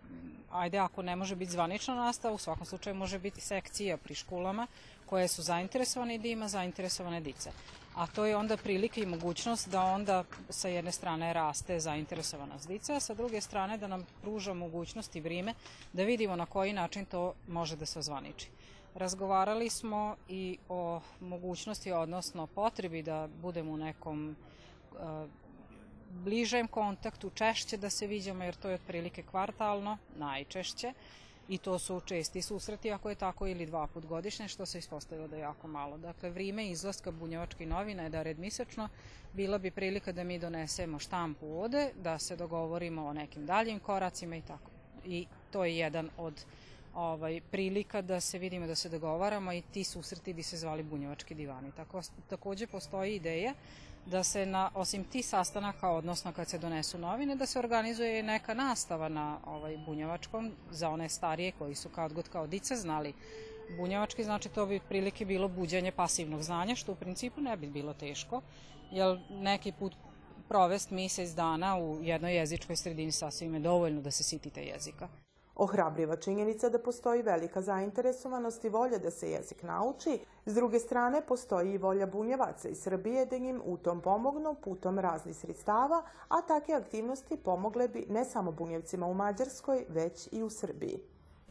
ajde 0.51 0.79
ako 0.79 1.03
ne 1.03 1.17
može 1.17 1.37
biti 1.37 1.53
zvanična 1.53 1.95
nastava, 1.95 2.35
u 2.35 2.39
svakom 2.39 2.67
slučaju 2.67 2.97
može 2.97 3.19
biti 3.19 3.41
sekcija 3.41 3.97
pri 3.97 4.15
školama 4.15 4.67
koje 5.07 5.29
su 5.29 5.43
zainteresovane 5.43 6.19
da 6.19 6.29
ima 6.29 6.49
zainteresovane 6.49 7.21
dice. 7.21 7.51
A 7.95 8.07
to 8.07 8.25
je 8.25 8.37
onda 8.37 8.57
prilika 8.57 9.01
i 9.01 9.07
mogućnost 9.07 9.69
da 9.69 9.83
onda 9.85 10.25
sa 10.49 10.69
jedne 10.69 10.93
strane 10.93 11.33
raste 11.33 11.81
zainteresovanost 11.81 12.69
dice, 12.69 12.95
a 12.95 13.01
sa 13.01 13.15
druge 13.15 13.41
strane 13.41 13.79
da 13.79 13.87
nam 13.87 14.07
pruža 14.23 14.55
mogućnost 14.55 15.17
i 15.17 15.21
vrime 15.21 15.55
da 15.93 16.03
vidimo 16.03 16.37
na 16.37 16.47
koji 16.47 16.73
način 16.73 17.05
to 17.05 17.35
može 17.49 17.77
da 17.77 17.87
se 17.87 17.99
ozvaniči. 17.99 18.49
Razgovarali 18.95 19.71
smo 19.71 20.17
i 20.29 20.59
o 20.69 21.01
mogućnosti, 21.21 21.93
odnosno 21.93 22.47
potrebi 22.47 23.03
da 23.03 23.29
budemo 23.43 23.73
u 23.73 23.77
nekom 23.77 24.37
bližem 26.13 26.69
kontaktu, 26.69 27.31
češće 27.31 27.77
da 27.77 27.91
se 27.91 28.07
viđamo, 28.07 28.45
jer 28.45 28.55
to 28.55 28.69
je 28.69 28.75
otprilike 28.75 29.23
kvartalno, 29.23 29.99
najčešće, 30.17 30.93
i 31.49 31.59
to 31.59 31.79
su 31.79 32.01
česti 32.01 32.43
susreti, 32.43 32.93
ako 32.93 33.09
je 33.09 33.15
tako, 33.15 33.47
ili 33.47 33.67
dva 33.67 33.87
put 33.87 34.07
godišnje, 34.07 34.49
što 34.49 34.67
se 34.67 34.79
ispostavilo 34.79 35.29
da 35.29 35.37
je 35.37 35.43
jako 35.43 35.69
malo. 35.69 35.99
Dakle, 35.99 36.31
vrime 36.31 36.69
izlaska 36.69 37.11
bunjevačkih 37.11 37.69
novina 37.69 38.03
je 38.03 38.09
da 38.09 38.23
red 38.23 38.39
mesečno, 38.39 38.89
bila 39.33 39.59
bi 39.59 39.71
prilika 39.71 40.13
da 40.13 40.25
mi 40.25 40.39
donesemo 40.39 40.99
štampu 40.99 41.61
ode, 41.61 41.91
da 42.03 42.19
se 42.19 42.37
dogovorimo 42.37 43.07
o 43.07 43.13
nekim 43.13 43.47
daljim 43.47 43.79
koracima 43.79 44.37
i 44.37 44.43
tako. 44.43 44.71
I 45.05 45.27
to 45.51 45.65
je 45.65 45.79
jedan 45.79 46.11
od 46.17 46.45
ovaj, 46.95 47.41
prilika 47.51 48.03
da 48.03 48.21
se 48.21 48.39
vidimo, 48.39 48.67
da 48.67 48.75
se 48.75 48.89
dogovaramo 48.89 49.53
i 49.53 49.63
ti 49.73 49.85
susreti 49.85 50.33
bi 50.33 50.43
se 50.43 50.57
zvali 50.57 50.83
bunjevački 50.83 51.35
divani. 51.35 51.73
Tako, 51.77 52.03
takođe 52.29 52.67
postoji 52.67 53.17
ideja 53.17 53.55
da 54.07 54.23
se 54.23 54.47
na, 54.47 54.71
osim 54.75 55.05
ti 55.05 55.23
sastanaka, 55.23 55.91
odnosno 55.91 56.33
kad 56.33 56.49
se 56.49 56.59
donesu 56.59 56.99
novine, 56.99 57.37
da 57.37 57.47
se 57.47 57.59
organizuje 57.59 58.23
neka 58.23 58.55
nastava 58.55 59.09
na 59.09 59.39
ovaj 59.47 59.77
bunjevačkom 59.87 60.53
za 60.71 60.89
one 60.89 61.09
starije 61.09 61.53
koji 61.59 61.75
su 61.75 61.89
kao 61.89 62.07
odgod 62.07 62.29
kao 62.29 62.47
dice 62.47 62.77
znali 62.77 63.15
bunjevački, 63.77 64.25
znači 64.25 64.49
to 64.49 64.67
bi 64.67 64.81
prilike 64.89 65.25
bilo 65.25 65.49
buđenje 65.49 65.93
pasivnog 65.93 66.43
znanja, 66.43 66.75
što 66.75 66.93
u 66.93 66.97
principu 66.97 67.41
ne 67.41 67.57
bi 67.57 67.67
bilo 67.67 67.95
teško, 67.95 68.43
jer 68.91 69.21
neki 69.31 69.73
put 69.73 69.95
provest 70.49 70.91
mesec 70.91 71.31
dana 71.31 71.79
u 71.79 71.99
jednoj 72.03 72.37
jezičkoj 72.37 72.77
sredini 72.77 73.13
sasvim 73.13 73.55
je 73.55 73.61
dovoljno 73.61 74.01
da 74.01 74.11
se 74.11 74.23
sitite 74.23 74.63
jezika. 74.63 75.09
Ohrabriva 75.55 76.17
činjenica 76.17 76.69
da 76.69 76.79
postoji 76.79 77.23
velika 77.23 77.63
zainteresovanost 77.63 78.65
i 78.65 78.69
volja 78.69 78.99
da 78.99 79.11
se 79.11 79.31
jezik 79.31 79.63
nauči, 79.63 80.19
s 80.47 80.55
druge 80.55 80.79
strane 80.79 81.23
postoji 81.27 81.73
i 81.73 81.79
volja 81.79 82.07
bunjevaca 82.07 82.69
iz 82.69 82.79
Srbije 82.79 83.27
da 83.27 83.39
njim 83.39 83.61
u 83.65 83.77
tom 83.77 84.01
pomognu 84.01 84.55
putom 84.55 84.99
raznih 84.99 85.37
sredstava, 85.37 86.03
a 86.29 86.43
take 86.43 86.73
aktivnosti 86.73 87.37
pomogle 87.37 87.89
bi 87.89 88.07
ne 88.09 88.25
samo 88.25 88.53
bunjevcima 88.53 89.07
u 89.07 89.15
Mađarskoj, 89.15 89.85
već 89.89 90.29
i 90.33 90.43
u 90.43 90.51
Srbiji. 90.51 90.99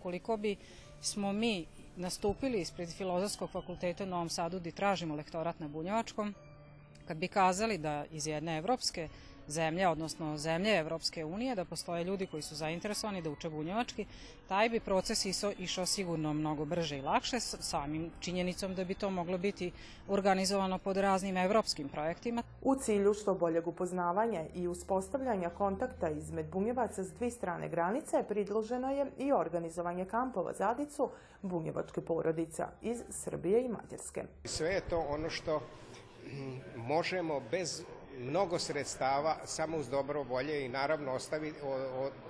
Koliko 0.03 0.37
bi 0.37 0.55
smo 1.01 1.33
mi 1.33 1.67
nastupili 1.95 2.61
ispred 2.61 2.89
Filozofskog 2.89 3.49
fakulteta 3.49 4.03
u 4.03 4.07
Novom 4.07 4.29
Sadu 4.29 4.59
gde 4.59 4.71
tražimo 4.71 5.15
lektorat 5.15 5.59
na 5.59 5.67
bunjevačkom, 5.67 6.33
kad 7.07 7.17
bi 7.17 7.27
kazali 7.27 7.77
da 7.77 8.05
iz 8.11 8.27
jedne 8.27 8.57
evropske 8.57 9.09
zemlje, 9.47 9.87
odnosno 9.87 10.37
zemlje 10.37 10.77
Evropske 10.77 11.25
unije, 11.25 11.55
da 11.55 11.65
postoje 11.65 12.03
ljudi 12.03 12.27
koji 12.27 12.43
su 12.43 12.55
zainteresovani 12.55 13.21
da 13.21 13.29
uče 13.29 13.49
bunjevački, 13.49 14.05
taj 14.47 14.69
bi 14.69 14.79
proces 14.79 15.25
iso, 15.25 15.51
išao 15.59 15.85
sigurno 15.85 16.33
mnogo 16.33 16.65
brže 16.65 16.97
i 16.97 17.01
lakše, 17.01 17.39
samim 17.39 18.11
činjenicom 18.19 18.75
da 18.75 18.83
bi 18.83 18.93
to 18.93 19.09
moglo 19.09 19.37
biti 19.37 19.71
organizovano 20.07 20.77
pod 20.77 20.97
raznim 20.97 21.37
evropskim 21.37 21.89
projektima. 21.89 22.43
U 22.61 22.75
cilju 22.75 23.13
što 23.13 23.33
boljeg 23.33 23.67
upoznavanja 23.67 24.45
i 24.55 24.67
uspostavljanja 24.67 25.49
kontakta 25.49 26.09
izmed 26.09 26.45
bunjevaca 26.45 27.03
s 27.03 27.13
dvi 27.13 27.31
strane 27.31 27.69
granice, 27.69 28.23
pridloženo 28.27 28.91
je 28.91 29.11
i 29.17 29.31
organizovanje 29.31 30.05
kampova 30.05 30.53
za 30.53 30.73
dicu 30.73 31.09
bunjevačke 31.41 32.01
porodica 32.01 32.67
iz 32.81 33.03
Srbije 33.09 33.65
i 33.65 33.69
Mađarske. 33.69 34.23
Sve 34.45 34.69
je 34.69 34.81
to 34.81 35.05
ono 35.09 35.29
što 35.29 35.61
možemo 36.75 37.41
bez 37.51 37.83
mnogo 38.19 38.59
sredstava 38.59 39.37
samo 39.45 39.77
uz 39.77 39.89
dobro 39.89 40.23
volje 40.23 40.65
i 40.65 40.69
naravno 40.69 41.11
ostavi, 41.11 41.53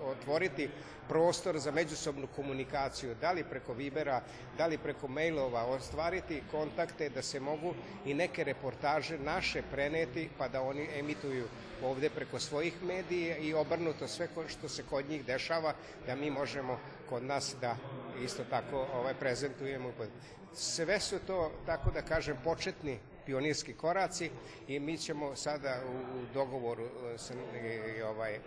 otvoriti 0.03 0.69
prostor 1.07 1.59
za 1.59 1.71
međusobnu 1.71 2.27
komunikaciju, 2.35 3.15
da 3.21 3.31
li 3.31 3.43
preko 3.43 3.73
Vibera, 3.73 4.21
da 4.57 4.67
li 4.67 4.77
preko 4.77 5.07
mailova, 5.07 5.65
ostvariti 5.65 6.43
kontakte 6.51 7.09
da 7.09 7.21
se 7.21 7.39
mogu 7.39 7.73
i 8.05 8.13
neke 8.13 8.43
reportaže 8.43 9.19
naše 9.19 9.61
preneti 9.71 10.29
pa 10.37 10.47
da 10.47 10.61
oni 10.61 10.87
emituju 10.95 11.47
ovde 11.83 12.09
preko 12.09 12.39
svojih 12.39 12.83
medija 12.83 13.37
i 13.37 13.53
obrnuto 13.53 14.07
sve 14.07 14.27
što 14.47 14.69
se 14.69 14.83
kod 14.89 15.09
njih 15.09 15.25
dešava 15.25 15.73
da 16.07 16.15
mi 16.15 16.31
možemo 16.31 16.79
kod 17.09 17.23
nas 17.23 17.55
da 17.61 17.75
isto 18.23 18.43
tako 18.49 18.87
ovaj, 18.93 19.13
prezentujemo. 19.13 19.91
Sve 20.53 20.99
su 20.99 21.19
to, 21.27 21.51
tako 21.65 21.91
da 21.91 22.01
kažem, 22.01 22.37
početni 22.43 22.99
pionirski 23.25 23.73
koraci 23.73 24.29
i 24.67 24.79
mi 24.79 24.97
ćemo 24.97 25.35
sada 25.35 25.81
u 25.87 26.33
dogovoru 26.33 26.89
sa 27.17 27.33
ovaj, 28.05 28.39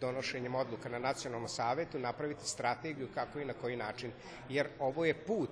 donošenjem 0.00 0.54
odluka 0.54 0.88
na 0.88 0.98
nacionalnom 0.98 1.48
savetu 1.48 1.98
napraviti 1.98 2.48
strategiju 2.48 3.08
kako 3.14 3.38
i 3.38 3.44
na 3.44 3.52
koji 3.52 3.76
način. 3.76 4.12
Jer 4.48 4.68
ovo 4.78 5.04
je 5.04 5.14
put 5.14 5.50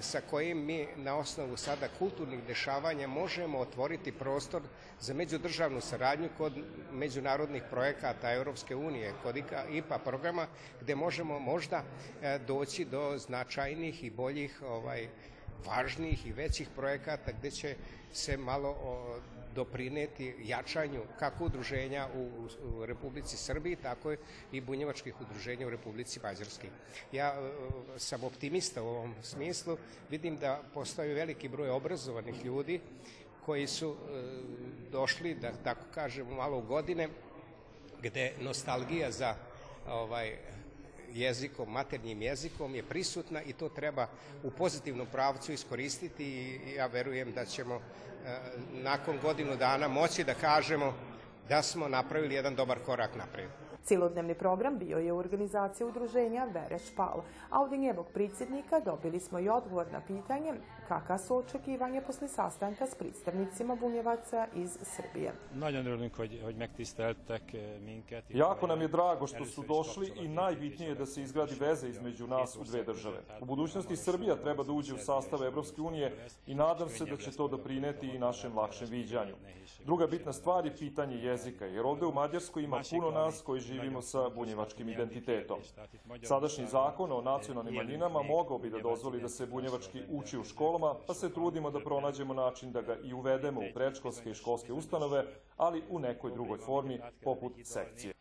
sa 0.00 0.20
kojim 0.30 0.58
mi 0.58 0.86
na 0.96 1.16
osnovu 1.16 1.56
sada 1.56 1.88
kulturnih 1.98 2.44
dešavanja 2.44 3.06
možemo 3.06 3.58
otvoriti 3.58 4.12
prostor 4.12 4.62
za 5.00 5.14
međudržavnu 5.14 5.80
saradnju 5.80 6.28
kod 6.38 6.52
međunarodnih 6.92 7.62
projekata 7.70 8.32
Europske 8.32 8.76
unije, 8.76 9.12
kod 9.22 9.36
IPA 9.70 9.98
programa, 9.98 10.46
gde 10.80 10.94
možemo 10.94 11.38
možda 11.38 11.82
e, 12.22 12.38
doći 12.38 12.84
do 12.84 13.18
značajnih 13.18 14.04
i 14.04 14.10
boljih, 14.10 14.62
ovaj, 14.62 15.08
važnijih 15.66 16.26
i 16.26 16.32
većih 16.32 16.68
projekata 16.76 17.32
gde 17.32 17.50
će 17.50 17.76
se 18.12 18.36
malo 18.36 18.76
doprineti 19.54 20.34
jačanju 20.44 21.02
kako 21.18 21.44
udruženja 21.44 22.08
u, 22.14 22.86
Republici 22.86 23.36
Srbiji, 23.36 23.76
tako 23.76 24.14
i 24.52 24.60
bunjevačkih 24.60 25.20
udruženja 25.20 25.66
u 25.66 25.70
Republici 25.70 26.20
Mađarskoj. 26.22 26.70
Ja 27.12 27.34
sam 27.96 28.24
optimista 28.24 28.82
u 28.82 28.86
ovom 28.86 29.14
smislu, 29.22 29.76
vidim 30.10 30.36
da 30.36 30.62
postoji 30.74 31.14
veliki 31.14 31.48
broj 31.48 31.70
obrazovanih 31.70 32.44
ljudi 32.44 32.80
koji 33.46 33.66
su 33.66 33.90
e, 33.90 34.22
došli, 34.92 35.34
da 35.34 35.52
tako 35.64 35.84
kažemo, 35.94 36.34
malo 36.34 36.60
godine, 36.60 37.08
gde 38.02 38.32
nostalgija 38.40 39.10
za 39.10 39.34
ovaj 39.88 40.36
jezikom, 41.14 41.72
maternjim 41.72 42.22
jezikom 42.22 42.74
je 42.74 42.82
prisutna 42.82 43.42
i 43.42 43.52
to 43.52 43.68
treba 43.68 44.06
u 44.42 44.50
pozitivnom 44.50 45.06
pravcu 45.12 45.52
iskoristiti 45.52 46.24
i 46.24 46.74
ja 46.76 46.86
verujem 46.86 47.32
da 47.32 47.44
ćemo 47.44 47.74
e, 47.74 47.80
nakon 48.72 49.18
godinu 49.22 49.56
dana 49.56 49.88
moći 49.88 50.24
da 50.24 50.34
kažemo 50.34 50.94
da 51.48 51.62
smo 51.62 51.88
napravili 51.88 52.34
jedan 52.34 52.54
dobar 52.54 52.78
korak 52.86 53.16
napred. 53.16 53.48
Cilodnevni 53.84 54.34
program 54.34 54.78
bio 54.78 54.98
je 54.98 55.12
u 55.12 55.18
organizaciji 55.18 55.86
udruženja 55.86 56.44
Vere 56.44 56.78
Špal, 56.78 57.22
a 57.50 57.62
od 57.62 57.72
njegovog 57.72 58.06
predsjednika 58.14 58.80
dobili 58.80 59.20
smo 59.20 59.38
i 59.38 59.48
odgovor 59.48 59.86
na 59.92 60.00
pitanje 60.00 60.52
kakva 60.92 61.18
su 61.18 61.36
očekivanja 61.36 62.02
posle 62.06 62.28
sastanka 62.28 62.86
s 62.86 62.94
predstavnicima 62.94 63.74
bunjevaca 63.74 64.46
iz 64.54 64.78
Srbije. 64.82 65.32
Eh, 67.52 68.22
jako 68.28 68.66
nam 68.66 68.80
je 68.80 68.88
drago 68.88 69.26
što 69.26 69.44
su 69.44 69.62
došli 69.62 70.12
i 70.16 70.28
najbitnije 70.28 70.88
je 70.88 70.94
da 70.94 71.06
se 71.06 71.22
izgradi 71.22 71.54
veze 71.60 71.88
između 71.88 72.26
nas 72.26 72.56
u 72.56 72.64
dve 72.64 72.84
države. 72.84 73.22
U 73.40 73.44
budućnosti 73.44 73.96
Srbija 73.96 74.36
treba 74.36 74.64
da 74.64 74.72
uđe 74.72 74.94
u 74.94 74.98
sastav 74.98 75.42
Evropske 75.42 75.82
unije 75.82 76.28
i 76.46 76.54
nadam 76.54 76.88
se 76.88 77.04
da 77.04 77.16
će 77.16 77.30
to 77.30 77.48
doprineti 77.48 78.08
i 78.08 78.18
našem 78.18 78.58
lakšem 78.58 78.88
viđanju. 78.88 79.34
Druga 79.84 80.06
bitna 80.06 80.32
stvar 80.32 80.66
je 80.66 80.76
pitanje 80.76 81.16
jezika, 81.16 81.66
jer 81.66 81.86
ovde 81.86 82.06
u 82.06 82.12
Mađarskoj 82.12 82.62
ima 82.62 82.80
puno 82.90 83.10
nas 83.10 83.42
koji 83.42 83.60
živimo 83.60 84.02
sa 84.02 84.28
bunjevačkim 84.28 84.88
identitetom. 84.88 85.58
Sadašnji 86.22 86.66
zakon 86.66 87.12
o 87.12 87.20
nacionalnim 87.20 87.74
manjinama 87.74 88.22
mogao 88.22 88.58
bi 88.58 88.70
da 88.70 88.78
dozvoli 88.78 89.20
da 89.20 89.28
se 89.28 89.46
bunjevački 89.46 90.02
uči 90.10 90.38
u 90.38 90.44
školama, 90.44 90.81
pa 91.06 91.14
se 91.14 91.32
trudimo 91.32 91.70
da 91.70 91.80
pronađemo 91.80 92.34
način 92.34 92.72
da 92.72 92.82
ga 92.82 92.96
i 93.04 93.12
uvedemo 93.14 93.60
u 93.60 93.74
predškolske 93.74 94.30
i 94.30 94.34
školske 94.34 94.72
ustanove, 94.72 95.24
ali 95.56 95.82
u 95.90 95.98
nekoj 95.98 96.32
drugoj 96.32 96.58
formi, 96.58 97.00
poput 97.24 97.52
sekcije. 97.64 98.12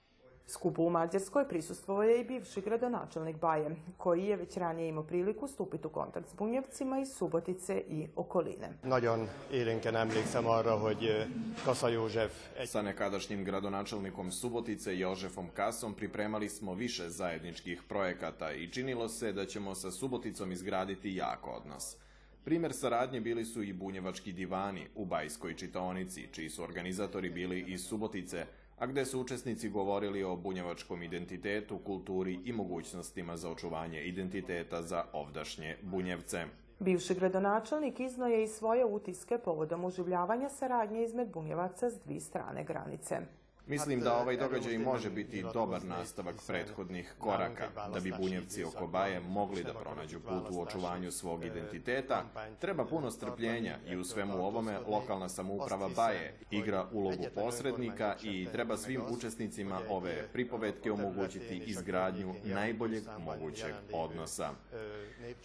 Skupu 0.52 0.84
u 0.84 0.90
Mađarskoj 0.90 1.48
prisustvovao 1.48 2.04
je 2.04 2.22
i 2.22 2.24
bivši 2.24 2.62
gradonačelnik 2.62 3.38
Baje, 3.38 3.76
koji 3.98 4.24
je 4.24 4.36
već 4.36 4.58
ranije 4.58 4.90
imao 4.90 5.04
priliku 5.04 5.48
stupiti 5.48 5.88
u 5.88 5.90
kontakt 5.90 6.30
s 6.30 6.34
bunjevcima 6.34 7.00
iz 7.00 7.14
Subotice 7.14 7.84
i 7.88 8.08
okoline. 8.16 8.70
Nagyon 8.84 9.28
élénken 9.52 9.96
emlékszem 9.96 10.48
arra, 10.48 10.78
hogy 10.78 11.06
eh, 11.06 11.28
Kasa 11.66 11.90
József... 11.90 12.32
Sa 12.66 12.82
nekadašnjim 12.82 13.44
gradonačelnikom 13.44 14.32
Subotice 14.32 14.98
Jožefom 14.98 15.48
Kasom 15.54 15.94
pripremali 15.94 16.50
smo 16.50 16.74
više 16.74 17.10
zajedničkih 17.10 17.84
projekata 17.90 18.52
i 18.52 18.68
činilo 18.68 19.10
se 19.10 19.34
da 19.34 19.46
ćemo 19.46 19.76
sa 19.76 19.92
Suboticom 19.92 20.52
izgraditi 20.52 21.16
jak 21.16 21.48
odnos. 21.48 22.01
Primer 22.44 22.74
saradnje 22.74 23.22
bili 23.22 23.46
su 23.46 23.64
i 23.64 23.74
bunjevački 23.74 24.32
divani 24.32 24.88
u 24.96 25.06
Bajskoj 25.06 25.56
čitaonici, 25.56 26.28
čiji 26.32 26.50
su 26.50 26.64
organizatori 26.64 27.30
bili 27.30 27.66
iz 27.68 27.86
Subotice, 27.86 28.46
a 28.78 28.86
gde 28.86 29.06
su 29.06 29.22
učesnici 29.22 29.70
govorili 29.70 30.24
o 30.24 30.36
bunjevačkom 30.36 31.04
identitetu, 31.04 31.78
kulturi 31.78 32.40
i 32.46 32.54
mogućnostima 32.54 33.38
za 33.38 33.52
očuvanje 33.52 34.02
identiteta 34.02 34.82
za 34.82 35.06
ovdašnje 35.14 35.78
bunjevce. 35.82 36.46
Bivši 36.80 37.14
gradonačelnik 37.14 38.00
izno 38.00 38.28
je 38.28 38.44
i 38.44 38.48
svoje 38.48 38.86
utiske 38.86 39.38
povodom 39.38 39.86
uživljavanja 39.86 40.50
saradnje 40.50 41.04
izmed 41.04 41.32
bunjevaca 41.34 41.90
s 41.90 42.00
dvi 42.06 42.20
strane 42.20 42.64
granice. 42.64 43.20
Mislim 43.68 44.00
da 44.00 44.18
ovaj 44.18 44.38
događaj 44.38 44.78
može 44.78 45.10
biti 45.10 45.44
dobar 45.54 45.86
nastavak 45.86 46.36
prethodnih 46.48 47.14
koraka, 47.20 47.68
da 47.94 48.00
bi 48.00 48.14
bunjevci 48.20 48.64
oko 48.64 48.88
Baje 48.88 49.20
mogli 49.20 49.64
da 49.64 49.74
pronađu 49.74 50.20
put 50.20 50.44
u 50.52 50.62
očuvanju 50.62 51.12
svog 51.12 51.46
identiteta. 51.46 52.24
Treba 52.60 52.86
puno 52.86 53.12
strpljenja 53.12 53.78
i 53.88 53.98
u 53.98 54.04
svemu 54.04 54.46
ovome 54.46 54.80
lokalna 54.88 55.30
samouprava 55.30 55.90
Baje 55.96 56.34
igra 56.52 56.88
ulogu 56.92 57.26
posrednika 57.36 58.16
i 58.24 58.48
treba 58.52 58.78
svim 58.78 59.02
učesnicima 59.10 59.82
ove 59.90 60.28
pripovetke 60.34 60.92
omogućiti 60.92 61.64
izgradnju 61.66 62.36
najboljeg 62.44 63.04
mogućeg 63.20 63.74
odnosa. 63.94 64.50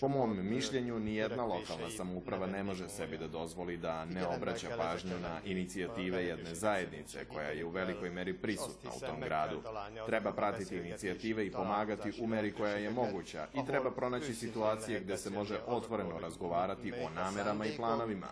Po 0.01 0.09
mom 0.09 0.49
mišljenju, 0.49 0.99
nijedna 0.99 1.45
lokalna 1.45 1.91
samouprava 1.97 2.47
ne 2.47 2.63
može 2.63 2.89
sebi 2.89 3.19
da 3.19 3.29
dozvoli 3.29 3.77
da 3.77 4.05
ne 4.05 4.27
obraća 4.27 4.69
pažnju 4.79 5.19
na 5.23 5.41
inicijative 5.45 6.25
jedne 6.25 6.55
zajednice 6.55 7.25
koja 7.25 7.49
je 7.49 7.65
u 7.65 7.71
velikoj 7.71 8.11
meri 8.17 8.35
prisutna 8.35 8.91
u 8.97 9.01
tom 9.01 9.21
gradu. 9.21 9.63
Treba 10.07 10.33
pratiti 10.33 10.77
inicijative 10.77 11.47
i 11.47 11.53
pomagati 11.53 12.13
u 12.21 12.27
meri 12.27 12.53
koja 12.53 12.77
je 12.77 12.91
moguća 12.91 13.47
i 13.55 13.67
treba 13.67 13.91
pronaći 13.91 14.35
situacije 14.35 15.01
gde 15.01 15.17
se 15.17 15.31
može 15.31 15.59
otvoreno 15.67 16.19
razgovarati 16.19 16.93
o 16.93 17.11
namerama 17.11 17.67
i 17.67 17.77
planovima. 17.77 18.27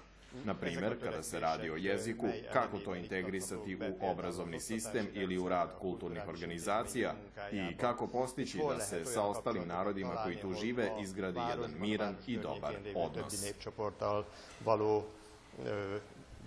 Na 0.45 0.55
primer, 0.55 0.97
kada 1.03 1.23
se 1.23 1.41
radi 1.41 1.71
o 1.71 1.77
jeziku, 1.77 2.27
kako 2.53 2.79
to 2.79 2.95
integrisati 2.95 3.77
u 3.77 4.11
obrazovni 4.11 4.61
sistem 4.61 5.07
ili 5.15 5.39
u 5.39 5.49
rad 5.49 5.69
kulturnih 5.81 6.23
organizacija 6.29 7.15
i 7.53 7.77
kako 7.77 8.07
postići 8.07 8.59
da 8.69 8.81
se 8.81 9.05
sa 9.05 9.23
ostalim 9.23 9.69
narodima 9.69 10.15
koji 10.25 10.37
tu 10.37 10.53
žive 10.53 10.91
izgradi 11.03 11.41
jedan 11.51 11.71
miran 11.81 12.17
i 12.27 12.37
dobar 12.37 12.75
odnos. 12.95 13.53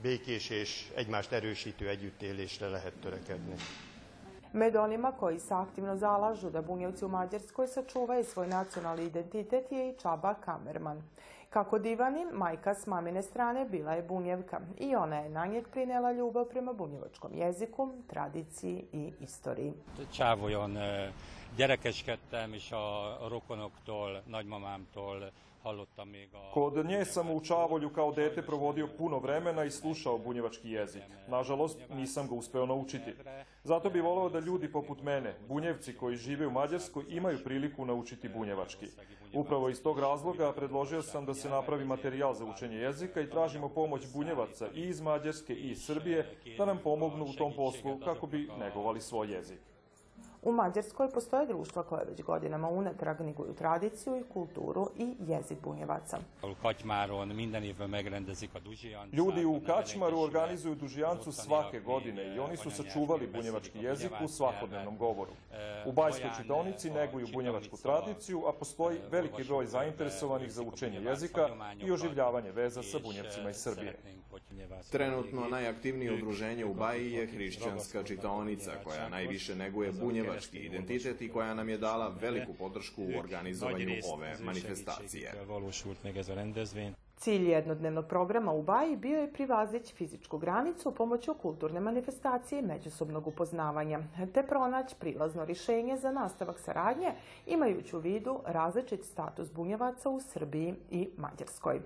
Békés 0.01 0.49
és 0.49 0.91
egymást 0.95 1.31
erősítő 1.31 1.89
együttélésre 1.89 2.67
lehet 2.67 2.93
törekedni. 3.01 3.55
Med 4.51 4.75
onima 4.75 5.12
koji 5.12 5.38
se 5.38 5.55
aktivno 5.55 5.95
zalažu 5.95 6.49
da 6.49 6.62
bunjevci 6.62 7.05
u 7.05 7.07
Mađarskoj 7.07 7.67
sačuvaju 7.67 8.23
svoj 8.23 8.47
nacionalni 8.47 9.03
identitet 9.03 9.71
je 9.71 9.89
i 9.89 9.95
Čaba 10.01 10.33
Kamerman. 10.33 11.01
Kako 11.49 11.79
divani, 11.79 12.25
majka 12.33 12.73
s 12.73 12.88
mamine 12.88 13.21
strane 13.21 13.65
bila 13.65 13.93
je 13.93 14.01
bunjevka 14.03 14.60
i 14.79 14.95
ona 14.95 15.19
je 15.19 15.29
na 15.29 15.45
njeg 15.45 15.67
prinela 15.67 16.12
ljubav 16.12 16.45
prema 16.45 16.73
bunjevačkom 16.73 17.31
jeziku, 17.33 17.93
tradiciji 18.07 18.86
i 18.93 19.13
istoriji. 19.19 19.73
Csávolyon 20.12 20.77
gyerekeskedtem, 21.55 22.53
és 22.53 22.71
a 22.71 23.17
rokonoktól, 23.27 24.21
nagymamámtól, 24.25 25.31
Kod 26.53 26.86
nje 26.86 27.05
sam 27.05 27.31
u 27.31 27.41
Čavolju 27.41 27.89
kao 27.89 28.12
dete 28.12 28.41
provodio 28.41 28.88
puno 28.97 29.19
vremena 29.19 29.63
i 29.63 29.71
slušao 29.71 30.17
bunjevački 30.17 30.71
jezik. 30.71 31.03
Nažalost, 31.27 31.79
nisam 31.89 32.27
ga 32.27 32.36
uspeo 32.36 32.65
naučiti. 32.65 33.13
Zato 33.63 33.89
bi 33.89 34.01
voleo 34.01 34.29
da 34.29 34.39
ljudi 34.39 34.71
poput 34.71 35.01
mene, 35.01 35.36
bunjevci 35.47 35.97
koji 35.97 36.17
žive 36.17 36.47
u 36.47 36.51
Mađarskoj, 36.51 37.03
imaju 37.10 37.43
priliku 37.43 37.86
naučiti 37.86 38.29
bunjevački. 38.29 38.88
Upravo 39.33 39.69
iz 39.69 39.83
tog 39.83 39.99
razloga 39.99 40.53
predložio 40.53 41.01
sam 41.01 41.25
da 41.25 41.33
se 41.33 41.49
napravi 41.49 41.86
materijal 41.86 42.33
za 42.33 42.45
učenje 42.45 42.75
jezika 42.75 43.21
i 43.21 43.29
tražimo 43.29 43.69
pomoć 43.69 44.01
bunjevaca 44.13 44.67
i 44.73 44.81
iz 44.81 45.01
Mađarske 45.01 45.53
i 45.53 45.71
iz 45.71 45.86
Srbije 45.86 46.36
da 46.57 46.65
nam 46.65 46.79
pomognu 46.83 47.25
u 47.25 47.33
tom 47.33 47.53
poslu 47.55 47.99
kako 48.05 48.27
bi 48.27 48.49
negovali 48.60 49.01
svoj 49.01 49.31
jezik. 49.31 49.60
U 50.47 50.51
Mađarskoj 50.51 51.12
postoje 51.12 51.45
društva 51.45 51.83
koje 51.83 52.05
već 52.05 52.21
godinama 52.21 52.69
unatrag 52.69 53.21
neguju 53.21 53.53
tradiciju 53.53 54.17
i 54.17 54.23
kulturu 54.33 54.89
i 54.97 55.15
jezik 55.19 55.57
bunjevaca. 55.63 56.17
Ljudi 59.13 59.45
u 59.45 59.62
Kačmaru 59.65 60.19
organizuju 60.19 60.75
dužijancu 60.75 61.31
svake 61.31 61.79
godine 61.79 62.36
i 62.36 62.39
oni 62.39 62.57
su 62.57 62.71
sačuvali 62.71 63.27
bunjevački 63.27 63.79
jezik 63.79 64.12
u 64.23 64.27
svakodnevnom 64.27 64.97
govoru. 64.97 65.31
U 65.86 65.91
Bajskoj 65.91 66.29
čitonici 66.41 66.89
neguju 66.89 67.27
bunjevačku 67.33 67.77
tradiciju, 67.77 68.43
a 68.47 68.53
postoji 68.53 68.99
veliki 69.12 69.43
broj 69.43 69.65
zainteresovanih 69.65 70.51
za 70.51 70.63
učenje 70.63 70.99
jezika 70.99 71.49
i 71.86 71.91
oživljavanje 71.91 72.51
veza 72.51 72.83
sa 72.83 72.99
bunjevcima 72.99 73.49
iz 73.49 73.57
Srbije. 73.57 73.95
Trenutno 74.91 75.47
najaktivnije 75.47 76.13
udruženje 76.13 76.65
u 76.65 76.73
Baji 76.73 77.12
je 77.12 77.27
hrišćanska 77.27 78.03
čitaonica, 78.03 78.71
koja 78.83 79.10
najviše 79.10 79.55
neguje 79.55 79.91
bunjevački 80.38 80.58
identitet 80.58 81.21
i 81.21 81.30
koja 81.30 81.54
nam 81.54 81.69
je 81.69 81.78
dala 81.78 82.08
veliku 82.21 82.54
podršku 82.54 83.04
u 83.04 83.19
organizovanju 83.19 83.89
ove 84.13 84.36
manifestacije. 84.43 85.34
Cilj 87.17 87.50
jednodnevnog 87.50 88.08
programa 88.08 88.52
u 88.52 88.63
Baji 88.63 88.95
bio 88.95 89.19
je 89.19 89.34
privazići 89.34 89.93
fizičku 89.95 90.38
granicu 90.38 90.95
pomoću 90.95 91.34
kulturne 91.34 91.80
manifestacije 91.80 92.60
i 92.60 92.65
međusobnog 92.65 93.28
upoznavanja, 93.28 94.00
te 94.34 94.43
pronaći 94.43 94.95
prilazno 95.00 95.45
rješenje 95.45 95.97
za 95.97 96.12
nastavak 96.12 96.60
saradnje, 96.60 97.12
imajući 97.47 97.95
u 97.95 98.00
vidu 98.00 98.39
različit 98.45 99.04
status 99.04 99.52
bunjevaca 99.52 100.10
u 100.10 100.21
Srbiji 100.21 100.76
i 100.91 101.10
Mađarskoj. 101.17 101.80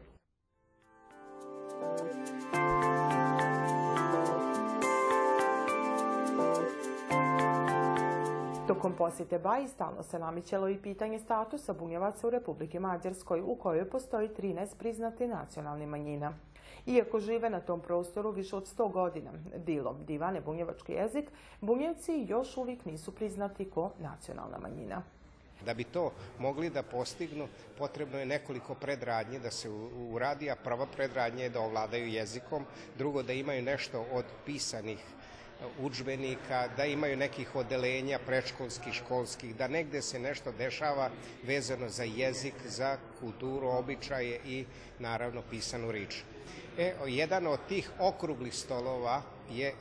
Tokom 8.72 8.94
posjete 8.96 9.40
Baji 9.40 9.68
stalno 9.68 10.04
se 10.04 10.20
namićelo 10.20 10.70
i 10.70 10.78
pitanje 10.78 11.20
statusa 11.20 11.74
bunjevaca 11.74 12.28
u 12.28 12.30
Republike 12.30 12.80
Mađarskoj, 12.80 13.42
u 13.42 13.56
kojoj 13.56 13.90
postoji 13.90 14.30
13 14.30 14.76
priznati 14.80 15.28
nacionalnih 15.28 15.88
manjina. 15.88 16.34
Iako 16.86 17.20
žive 17.20 17.50
na 17.50 17.60
tom 17.60 17.82
prostoru 17.82 18.32
više 18.32 18.56
od 18.56 18.76
100 18.78 18.92
godina, 18.92 19.32
dilom 19.56 19.96
divane 20.06 20.42
bunjevački 20.42 20.94
jezik, 20.94 21.32
bunjevci 21.62 22.26
još 22.28 22.58
uvijek 22.58 22.86
nisu 22.86 23.16
priznati 23.16 23.70
ko 23.70 23.92
nacionalna 24.00 24.58
manjina. 24.58 25.04
Da 25.66 25.74
bi 25.74 25.84
to 25.84 26.12
mogli 26.40 26.70
da 26.70 26.84
postignu, 26.84 27.48
potrebno 27.78 28.20
je 28.20 28.26
nekoliko 28.26 28.76
predradnji 28.76 29.40
da 29.40 29.52
se 29.52 29.70
uradi, 30.12 30.52
a 30.52 30.56
prva 30.56 30.86
predradnja 30.96 31.44
je 31.44 31.50
da 31.50 31.60
ovladaju 31.60 32.08
jezikom, 32.08 32.66
drugo 32.98 33.24
da 33.24 33.34
imaju 33.34 33.62
nešto 33.62 34.06
od 34.14 34.26
pisanih 34.46 35.06
učbenika, 35.80 36.67
da 36.78 36.86
imaju 36.86 37.17
nekih 37.17 37.56
odelenja 37.56 38.19
predškolskih, 38.26 38.93
školskih, 38.93 39.56
da 39.56 39.67
negde 39.67 40.02
se 40.02 40.19
nešto 40.19 40.52
dešava 40.52 41.10
vezano 41.43 41.89
za 41.89 42.04
jezik, 42.04 42.54
za 42.65 42.97
kulturu, 43.19 43.67
običaje 43.67 44.39
i 44.45 44.65
naravno 45.00 45.41
pisanu 45.50 45.91
rič. 45.91 46.24
E, 46.78 46.93
jedan 47.08 47.47
od 47.47 47.60
tih 47.69 47.91
okruglih 48.00 48.54
stolova 48.56 49.21
je 49.52 49.74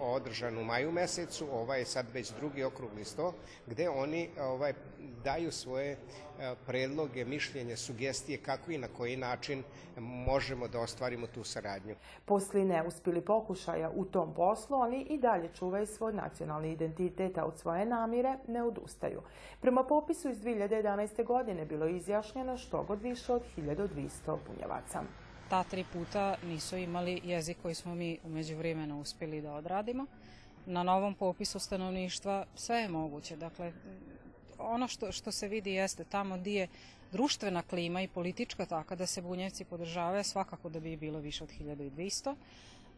održan 0.00 0.58
u 0.58 0.64
maju 0.64 0.92
mesecu, 0.92 1.46
ovaj 1.52 1.78
je 1.78 1.84
sad 1.84 2.06
već 2.14 2.32
drugi 2.32 2.64
okrugli 2.64 3.04
sto, 3.04 3.34
gde 3.66 3.88
oni 3.88 4.28
ovaj, 4.40 4.72
daju 5.24 5.52
svoje 5.52 5.90
e, 5.92 5.96
predloge, 6.66 7.24
mišljenje, 7.24 7.76
sugestije 7.76 8.38
kako 8.38 8.70
i 8.70 8.78
na 8.78 8.88
koji 8.88 9.16
način 9.16 9.62
možemo 9.96 10.68
da 10.68 10.80
ostvarimo 10.80 11.26
tu 11.26 11.44
saradnju. 11.44 11.94
Posli 12.24 12.64
neuspili 12.64 13.20
pokušaja 13.20 13.90
u 13.94 14.04
tom 14.04 14.34
poslu, 14.34 14.76
oni 14.76 15.02
i 15.02 15.18
dalje 15.18 15.50
čuvaju 15.54 15.86
svoj 15.86 16.12
nacionalni 16.12 16.72
identitet, 16.72 17.38
a 17.38 17.44
od 17.44 17.58
svoje 17.58 17.86
namire 17.86 18.38
ne 18.48 18.62
odustaju. 18.62 19.22
Prema 19.60 19.84
popisu 19.84 20.30
iz 20.30 20.38
2011. 20.38 21.24
godine 21.24 21.64
bilo 21.64 21.86
je 21.86 21.96
izjašnjeno 21.96 22.56
što 22.56 22.82
god 22.82 23.02
više 23.02 23.32
od 23.32 23.42
1200 23.56 24.36
bunjevaca 24.46 25.02
ta 25.50 25.64
tri 25.64 25.84
puta 25.92 26.36
nisu 26.44 26.76
imali 26.76 27.20
jezik 27.24 27.56
koji 27.62 27.74
smo 27.74 27.94
mi 27.94 28.18
umeđu 28.24 28.56
vremena 28.56 28.96
uspjeli 28.96 29.42
da 29.42 29.54
odradimo. 29.54 30.06
Na 30.66 30.82
novom 30.82 31.14
popisu 31.14 31.58
stanovništva 31.58 32.46
sve 32.54 32.76
je 32.76 32.88
moguće. 32.88 33.36
Dakle, 33.36 33.72
ono 34.58 34.88
što, 34.88 35.12
što 35.12 35.32
se 35.32 35.48
vidi 35.48 35.72
jeste 35.72 36.04
tamo 36.04 36.36
gdje 36.38 36.60
je 36.60 36.68
društvena 37.12 37.62
klima 37.62 38.02
i 38.02 38.08
politička 38.08 38.66
taka 38.66 38.96
da 38.96 39.06
se 39.06 39.22
bunjevci 39.22 39.64
podržavaju, 39.64 40.24
svakako 40.24 40.68
da 40.68 40.80
bi 40.80 40.96
bilo 40.96 41.18
više 41.18 41.44
od 41.44 41.50
1200. 41.60 42.34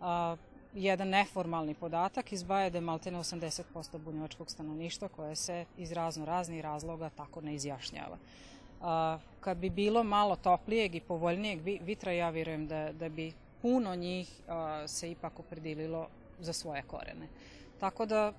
A, 0.00 0.36
jedan 0.74 1.08
neformalni 1.08 1.74
podatak 1.74 2.32
izbaje 2.32 2.70
da 2.70 2.78
je 2.78 2.82
maltene 2.82 3.18
80% 3.18 3.98
bunjevačkog 3.98 4.50
stanovništva 4.50 5.08
koje 5.08 5.36
se 5.36 5.64
iz 5.78 5.92
razno 5.92 6.24
raznih 6.24 6.60
razloga 6.60 7.10
tako 7.10 7.40
ne 7.40 7.54
izjašnjava 7.54 8.18
kad 9.40 9.56
bi 9.56 9.70
bilo 9.70 10.04
malo 10.04 10.36
toplijeg 10.36 10.94
i 10.94 11.00
povoljnijeg 11.00 11.60
vitra, 11.62 12.12
ja 12.12 12.30
vjerujem 12.30 12.66
da, 12.66 12.92
da 12.92 13.08
bi 13.08 13.32
puno 13.62 13.94
njih 13.94 14.40
se 14.86 15.10
ipak 15.10 15.40
opredililo 15.40 16.08
za 16.40 16.52
svoje 16.52 16.82
korene. 16.82 17.28
Tako 17.80 18.06
da, 18.06 18.32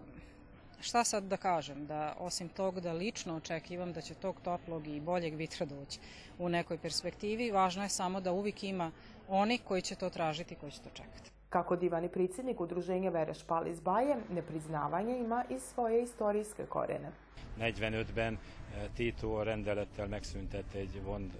šta 0.81 1.03
sad 1.03 1.23
da 1.23 1.37
kažem, 1.37 1.85
da 1.85 2.15
osim 2.19 2.49
tog 2.49 2.79
da 2.79 2.93
lično 2.93 3.35
očekivam 3.35 3.93
da 3.93 4.01
će 4.01 4.13
tog 4.13 4.41
toplog 4.43 4.87
i 4.87 4.99
boljeg 4.99 5.35
vitra 5.35 5.65
doći 5.65 5.99
u 6.39 6.49
nekoj 6.49 6.77
perspektivi, 6.77 7.51
važno 7.51 7.83
je 7.83 7.89
samo 7.89 8.21
da 8.21 8.31
uvijek 8.31 8.63
ima 8.63 8.91
oni 9.27 9.57
koji 9.57 9.81
će 9.81 9.95
to 9.95 10.09
tražiti, 10.09 10.55
koji 10.55 10.71
će 10.71 10.79
to 10.79 10.89
čekati. 10.93 11.31
Kako 11.49 11.75
divani 11.75 12.09
predsjednik 12.09 12.59
udruženja 12.61 13.09
Vereš 13.09 13.43
Palis 13.43 13.81
Baje, 13.81 14.15
nepriznavanje 14.33 15.17
ima 15.19 15.43
i 15.49 15.59
svoje 15.59 16.03
istorijske 16.03 16.65
korene. 16.65 17.11
45-ben 17.59 18.37
Tito 18.97 19.43
rendelettel 19.43 20.07
megszüntett 20.07 20.75
egy 20.75 21.01
von, 21.03 21.31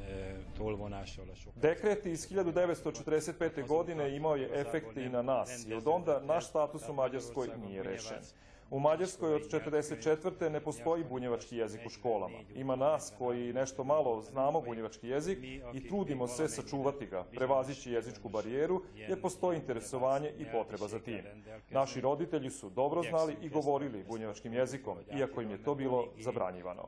tolvonással 0.57 1.25
a 1.33 1.35
sok. 1.35 1.53
Dekret 1.61 2.05
iz 2.05 2.27
1945. 2.27 3.67
godine 3.67 4.15
imao 4.15 4.35
je 4.35 4.49
efekte 4.53 5.03
i 5.03 5.09
na 5.09 5.21
nas 5.21 5.65
i 5.67 5.73
od 5.73 5.87
onda 5.87 6.19
naš 6.19 6.47
status 6.47 6.89
u 6.89 6.93
Mađarskoj 6.93 7.47
nije 7.67 7.83
rešen. 7.83 8.17
U 8.71 8.79
Mađarskoj 8.79 9.33
od 9.33 9.41
44. 9.51 10.49
ne 10.49 10.59
postoji 10.59 11.03
bunjevački 11.03 11.57
jezik 11.57 11.81
u 11.85 11.89
školama. 11.89 12.37
Ima 12.55 12.75
nas 12.75 13.13
koji 13.17 13.53
nešto 13.53 13.83
malo 13.83 14.21
znamo 14.21 14.61
bunjevački 14.61 15.07
jezik 15.07 15.39
i 15.73 15.87
trudimo 15.87 16.27
se 16.27 16.47
sačuvati 16.47 17.05
ga, 17.05 17.23
prevazići 17.23 17.91
jezičku 17.91 18.29
barijeru, 18.29 18.81
jer 18.95 19.21
postoji 19.21 19.57
interesovanje 19.57 20.33
i 20.37 20.45
potreba 20.51 20.87
za 20.87 20.99
tim. 20.99 21.21
Naši 21.69 22.01
roditelji 22.01 22.49
su 22.49 22.69
dobro 22.69 23.03
znali 23.03 23.35
i 23.41 23.49
govorili 23.49 24.03
bunjevačkim 24.07 24.53
jezikom, 24.53 24.97
iako 25.17 25.41
im 25.41 25.51
je 25.51 25.63
to 25.63 25.75
bilo 25.75 26.07
zabranjivano. 26.19 26.87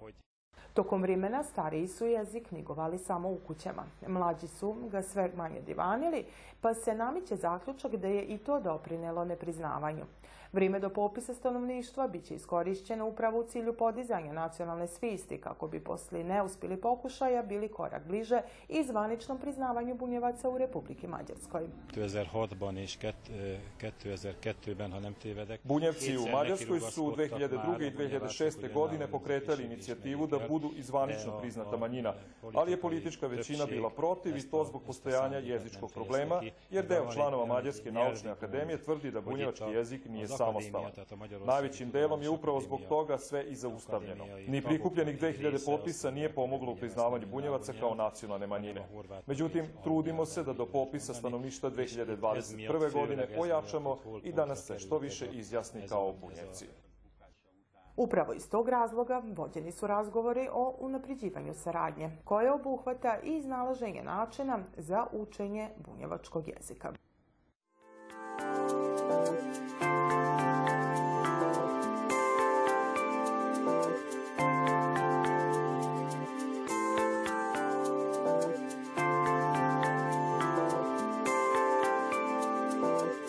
Tokom 0.74 1.02
vremena 1.02 1.44
stariji 1.44 1.88
su 1.88 2.06
jezik 2.06 2.48
knjigovali 2.48 3.00
samo 3.00 3.30
u 3.30 3.40
kućama. 3.48 3.84
Mlađi 4.08 4.48
su 4.48 4.76
ga 4.92 5.02
sve 5.02 5.32
manje 5.36 5.62
divanili, 5.62 6.26
pa 6.62 6.74
se 6.74 6.96
namiće 6.96 7.36
zaključak 7.36 7.96
da 7.96 8.08
je 8.08 8.24
i 8.24 8.38
to 8.38 8.60
doprinelo 8.60 9.26
nepriznavanju. 9.26 10.06
Vrijeme 10.54 10.80
do 10.80 10.90
popisa 10.90 11.34
stanovništva 11.34 12.08
bit 12.08 12.26
će 12.26 12.36
iskorišćeno 12.36 13.08
upravo 13.08 13.40
u 13.40 13.44
cilju 13.44 13.74
podizanja 13.74 14.34
nacionalne 14.34 14.88
svisti 14.88 15.38
kako 15.38 15.68
bi 15.68 15.80
posli 15.80 16.24
neuspjeli 16.24 16.78
pokušaja 16.78 17.44
bili 17.44 17.68
korak 17.68 18.08
bliže 18.08 18.42
i 18.70 18.84
zvaničnom 18.84 19.38
priznavanju 19.38 19.96
bunjevaca 19.96 20.50
u 20.50 20.58
Republiki 20.58 21.08
Mađarskoj. 21.08 21.68
2006-ban 21.96 22.78
és 22.78 22.98
2002-ben, 23.82 24.92
ha 24.92 25.00
nem 25.00 25.14
tévedek. 25.14 25.60
Bunjevci 25.64 26.18
u 26.18 26.28
Mađarskoj 26.32 26.80
su 26.80 27.14
2002. 27.18 27.88
i 27.88 27.92
2006. 27.98 28.74
godine 28.74 29.08
pokretali 29.08 29.64
inicijativu 29.64 30.28
da 30.28 30.40
budu 30.50 30.72
i 30.76 30.84
zvanično 30.84 31.40
priznata 31.40 31.78
manjina, 31.78 32.14
ali 32.54 32.72
je 32.72 32.82
politička 32.82 33.28
većina 33.28 33.66
bila 33.66 33.90
protiv 33.90 34.38
i 34.38 34.50
to 34.50 34.66
zbog 34.66 34.82
postojanja 34.84 35.38
jezičkog 35.38 35.92
problema, 35.92 36.42
jer 36.70 36.88
deo 36.88 37.14
članova 37.14 37.46
Mađarske 37.46 37.92
naučne 37.92 38.32
akademije 38.32 38.84
tvrdi 38.84 39.12
da 39.12 39.22
bunjevački 39.22 39.72
jezik 39.74 40.06
nije 40.06 40.28
samostalan. 40.46 40.92
Najvećim 41.46 41.92
delom 41.92 42.22
je 42.22 42.30
upravo 42.30 42.62
zbog 42.62 42.80
toga 42.90 43.18
sve 43.18 43.46
i 43.46 43.56
zaustavljeno. 43.56 44.26
Ni 44.48 44.62
prikupljenih 44.62 45.22
2000 45.22 45.66
potpisa 45.66 46.12
nije 46.12 46.34
pomoglo 46.34 46.72
u 46.72 46.76
priznavanju 46.76 47.28
bunjevaca 47.28 47.74
kao 47.80 47.96
nacionalne 47.96 48.48
manjine. 48.48 48.88
Međutim, 49.26 49.66
trudimo 49.84 50.26
se 50.26 50.44
da 50.44 50.54
do 50.54 50.66
popisa 50.66 51.14
stanovništva 51.14 51.72
2021. 51.72 52.94
godine 52.94 53.28
ojačamo 53.38 53.98
i 54.24 54.32
da 54.32 54.46
nas 54.46 54.66
se 54.66 54.80
što 54.80 54.98
više 54.98 55.28
izjasni 55.32 55.82
kao 55.90 56.14
bunjevci. 56.22 56.66
Upravo 57.96 58.34
iz 58.34 58.50
tog 58.50 58.70
razloga 58.70 59.22
vođeni 59.36 59.72
su 59.72 59.88
razgovori 59.88 60.48
o 60.52 60.76
unapređivanju 60.80 61.54
saradnje, 61.54 62.12
koje 62.24 62.52
obuhvata 62.52 63.18
i 63.24 63.36
iznalaženje 63.36 64.04
načina 64.04 64.60
za 64.78 65.08
učenje 65.12 65.70
bunjevačkog 65.78 66.48
jezika. 66.48 66.94
Thank 68.42 69.56
you. 69.56 69.71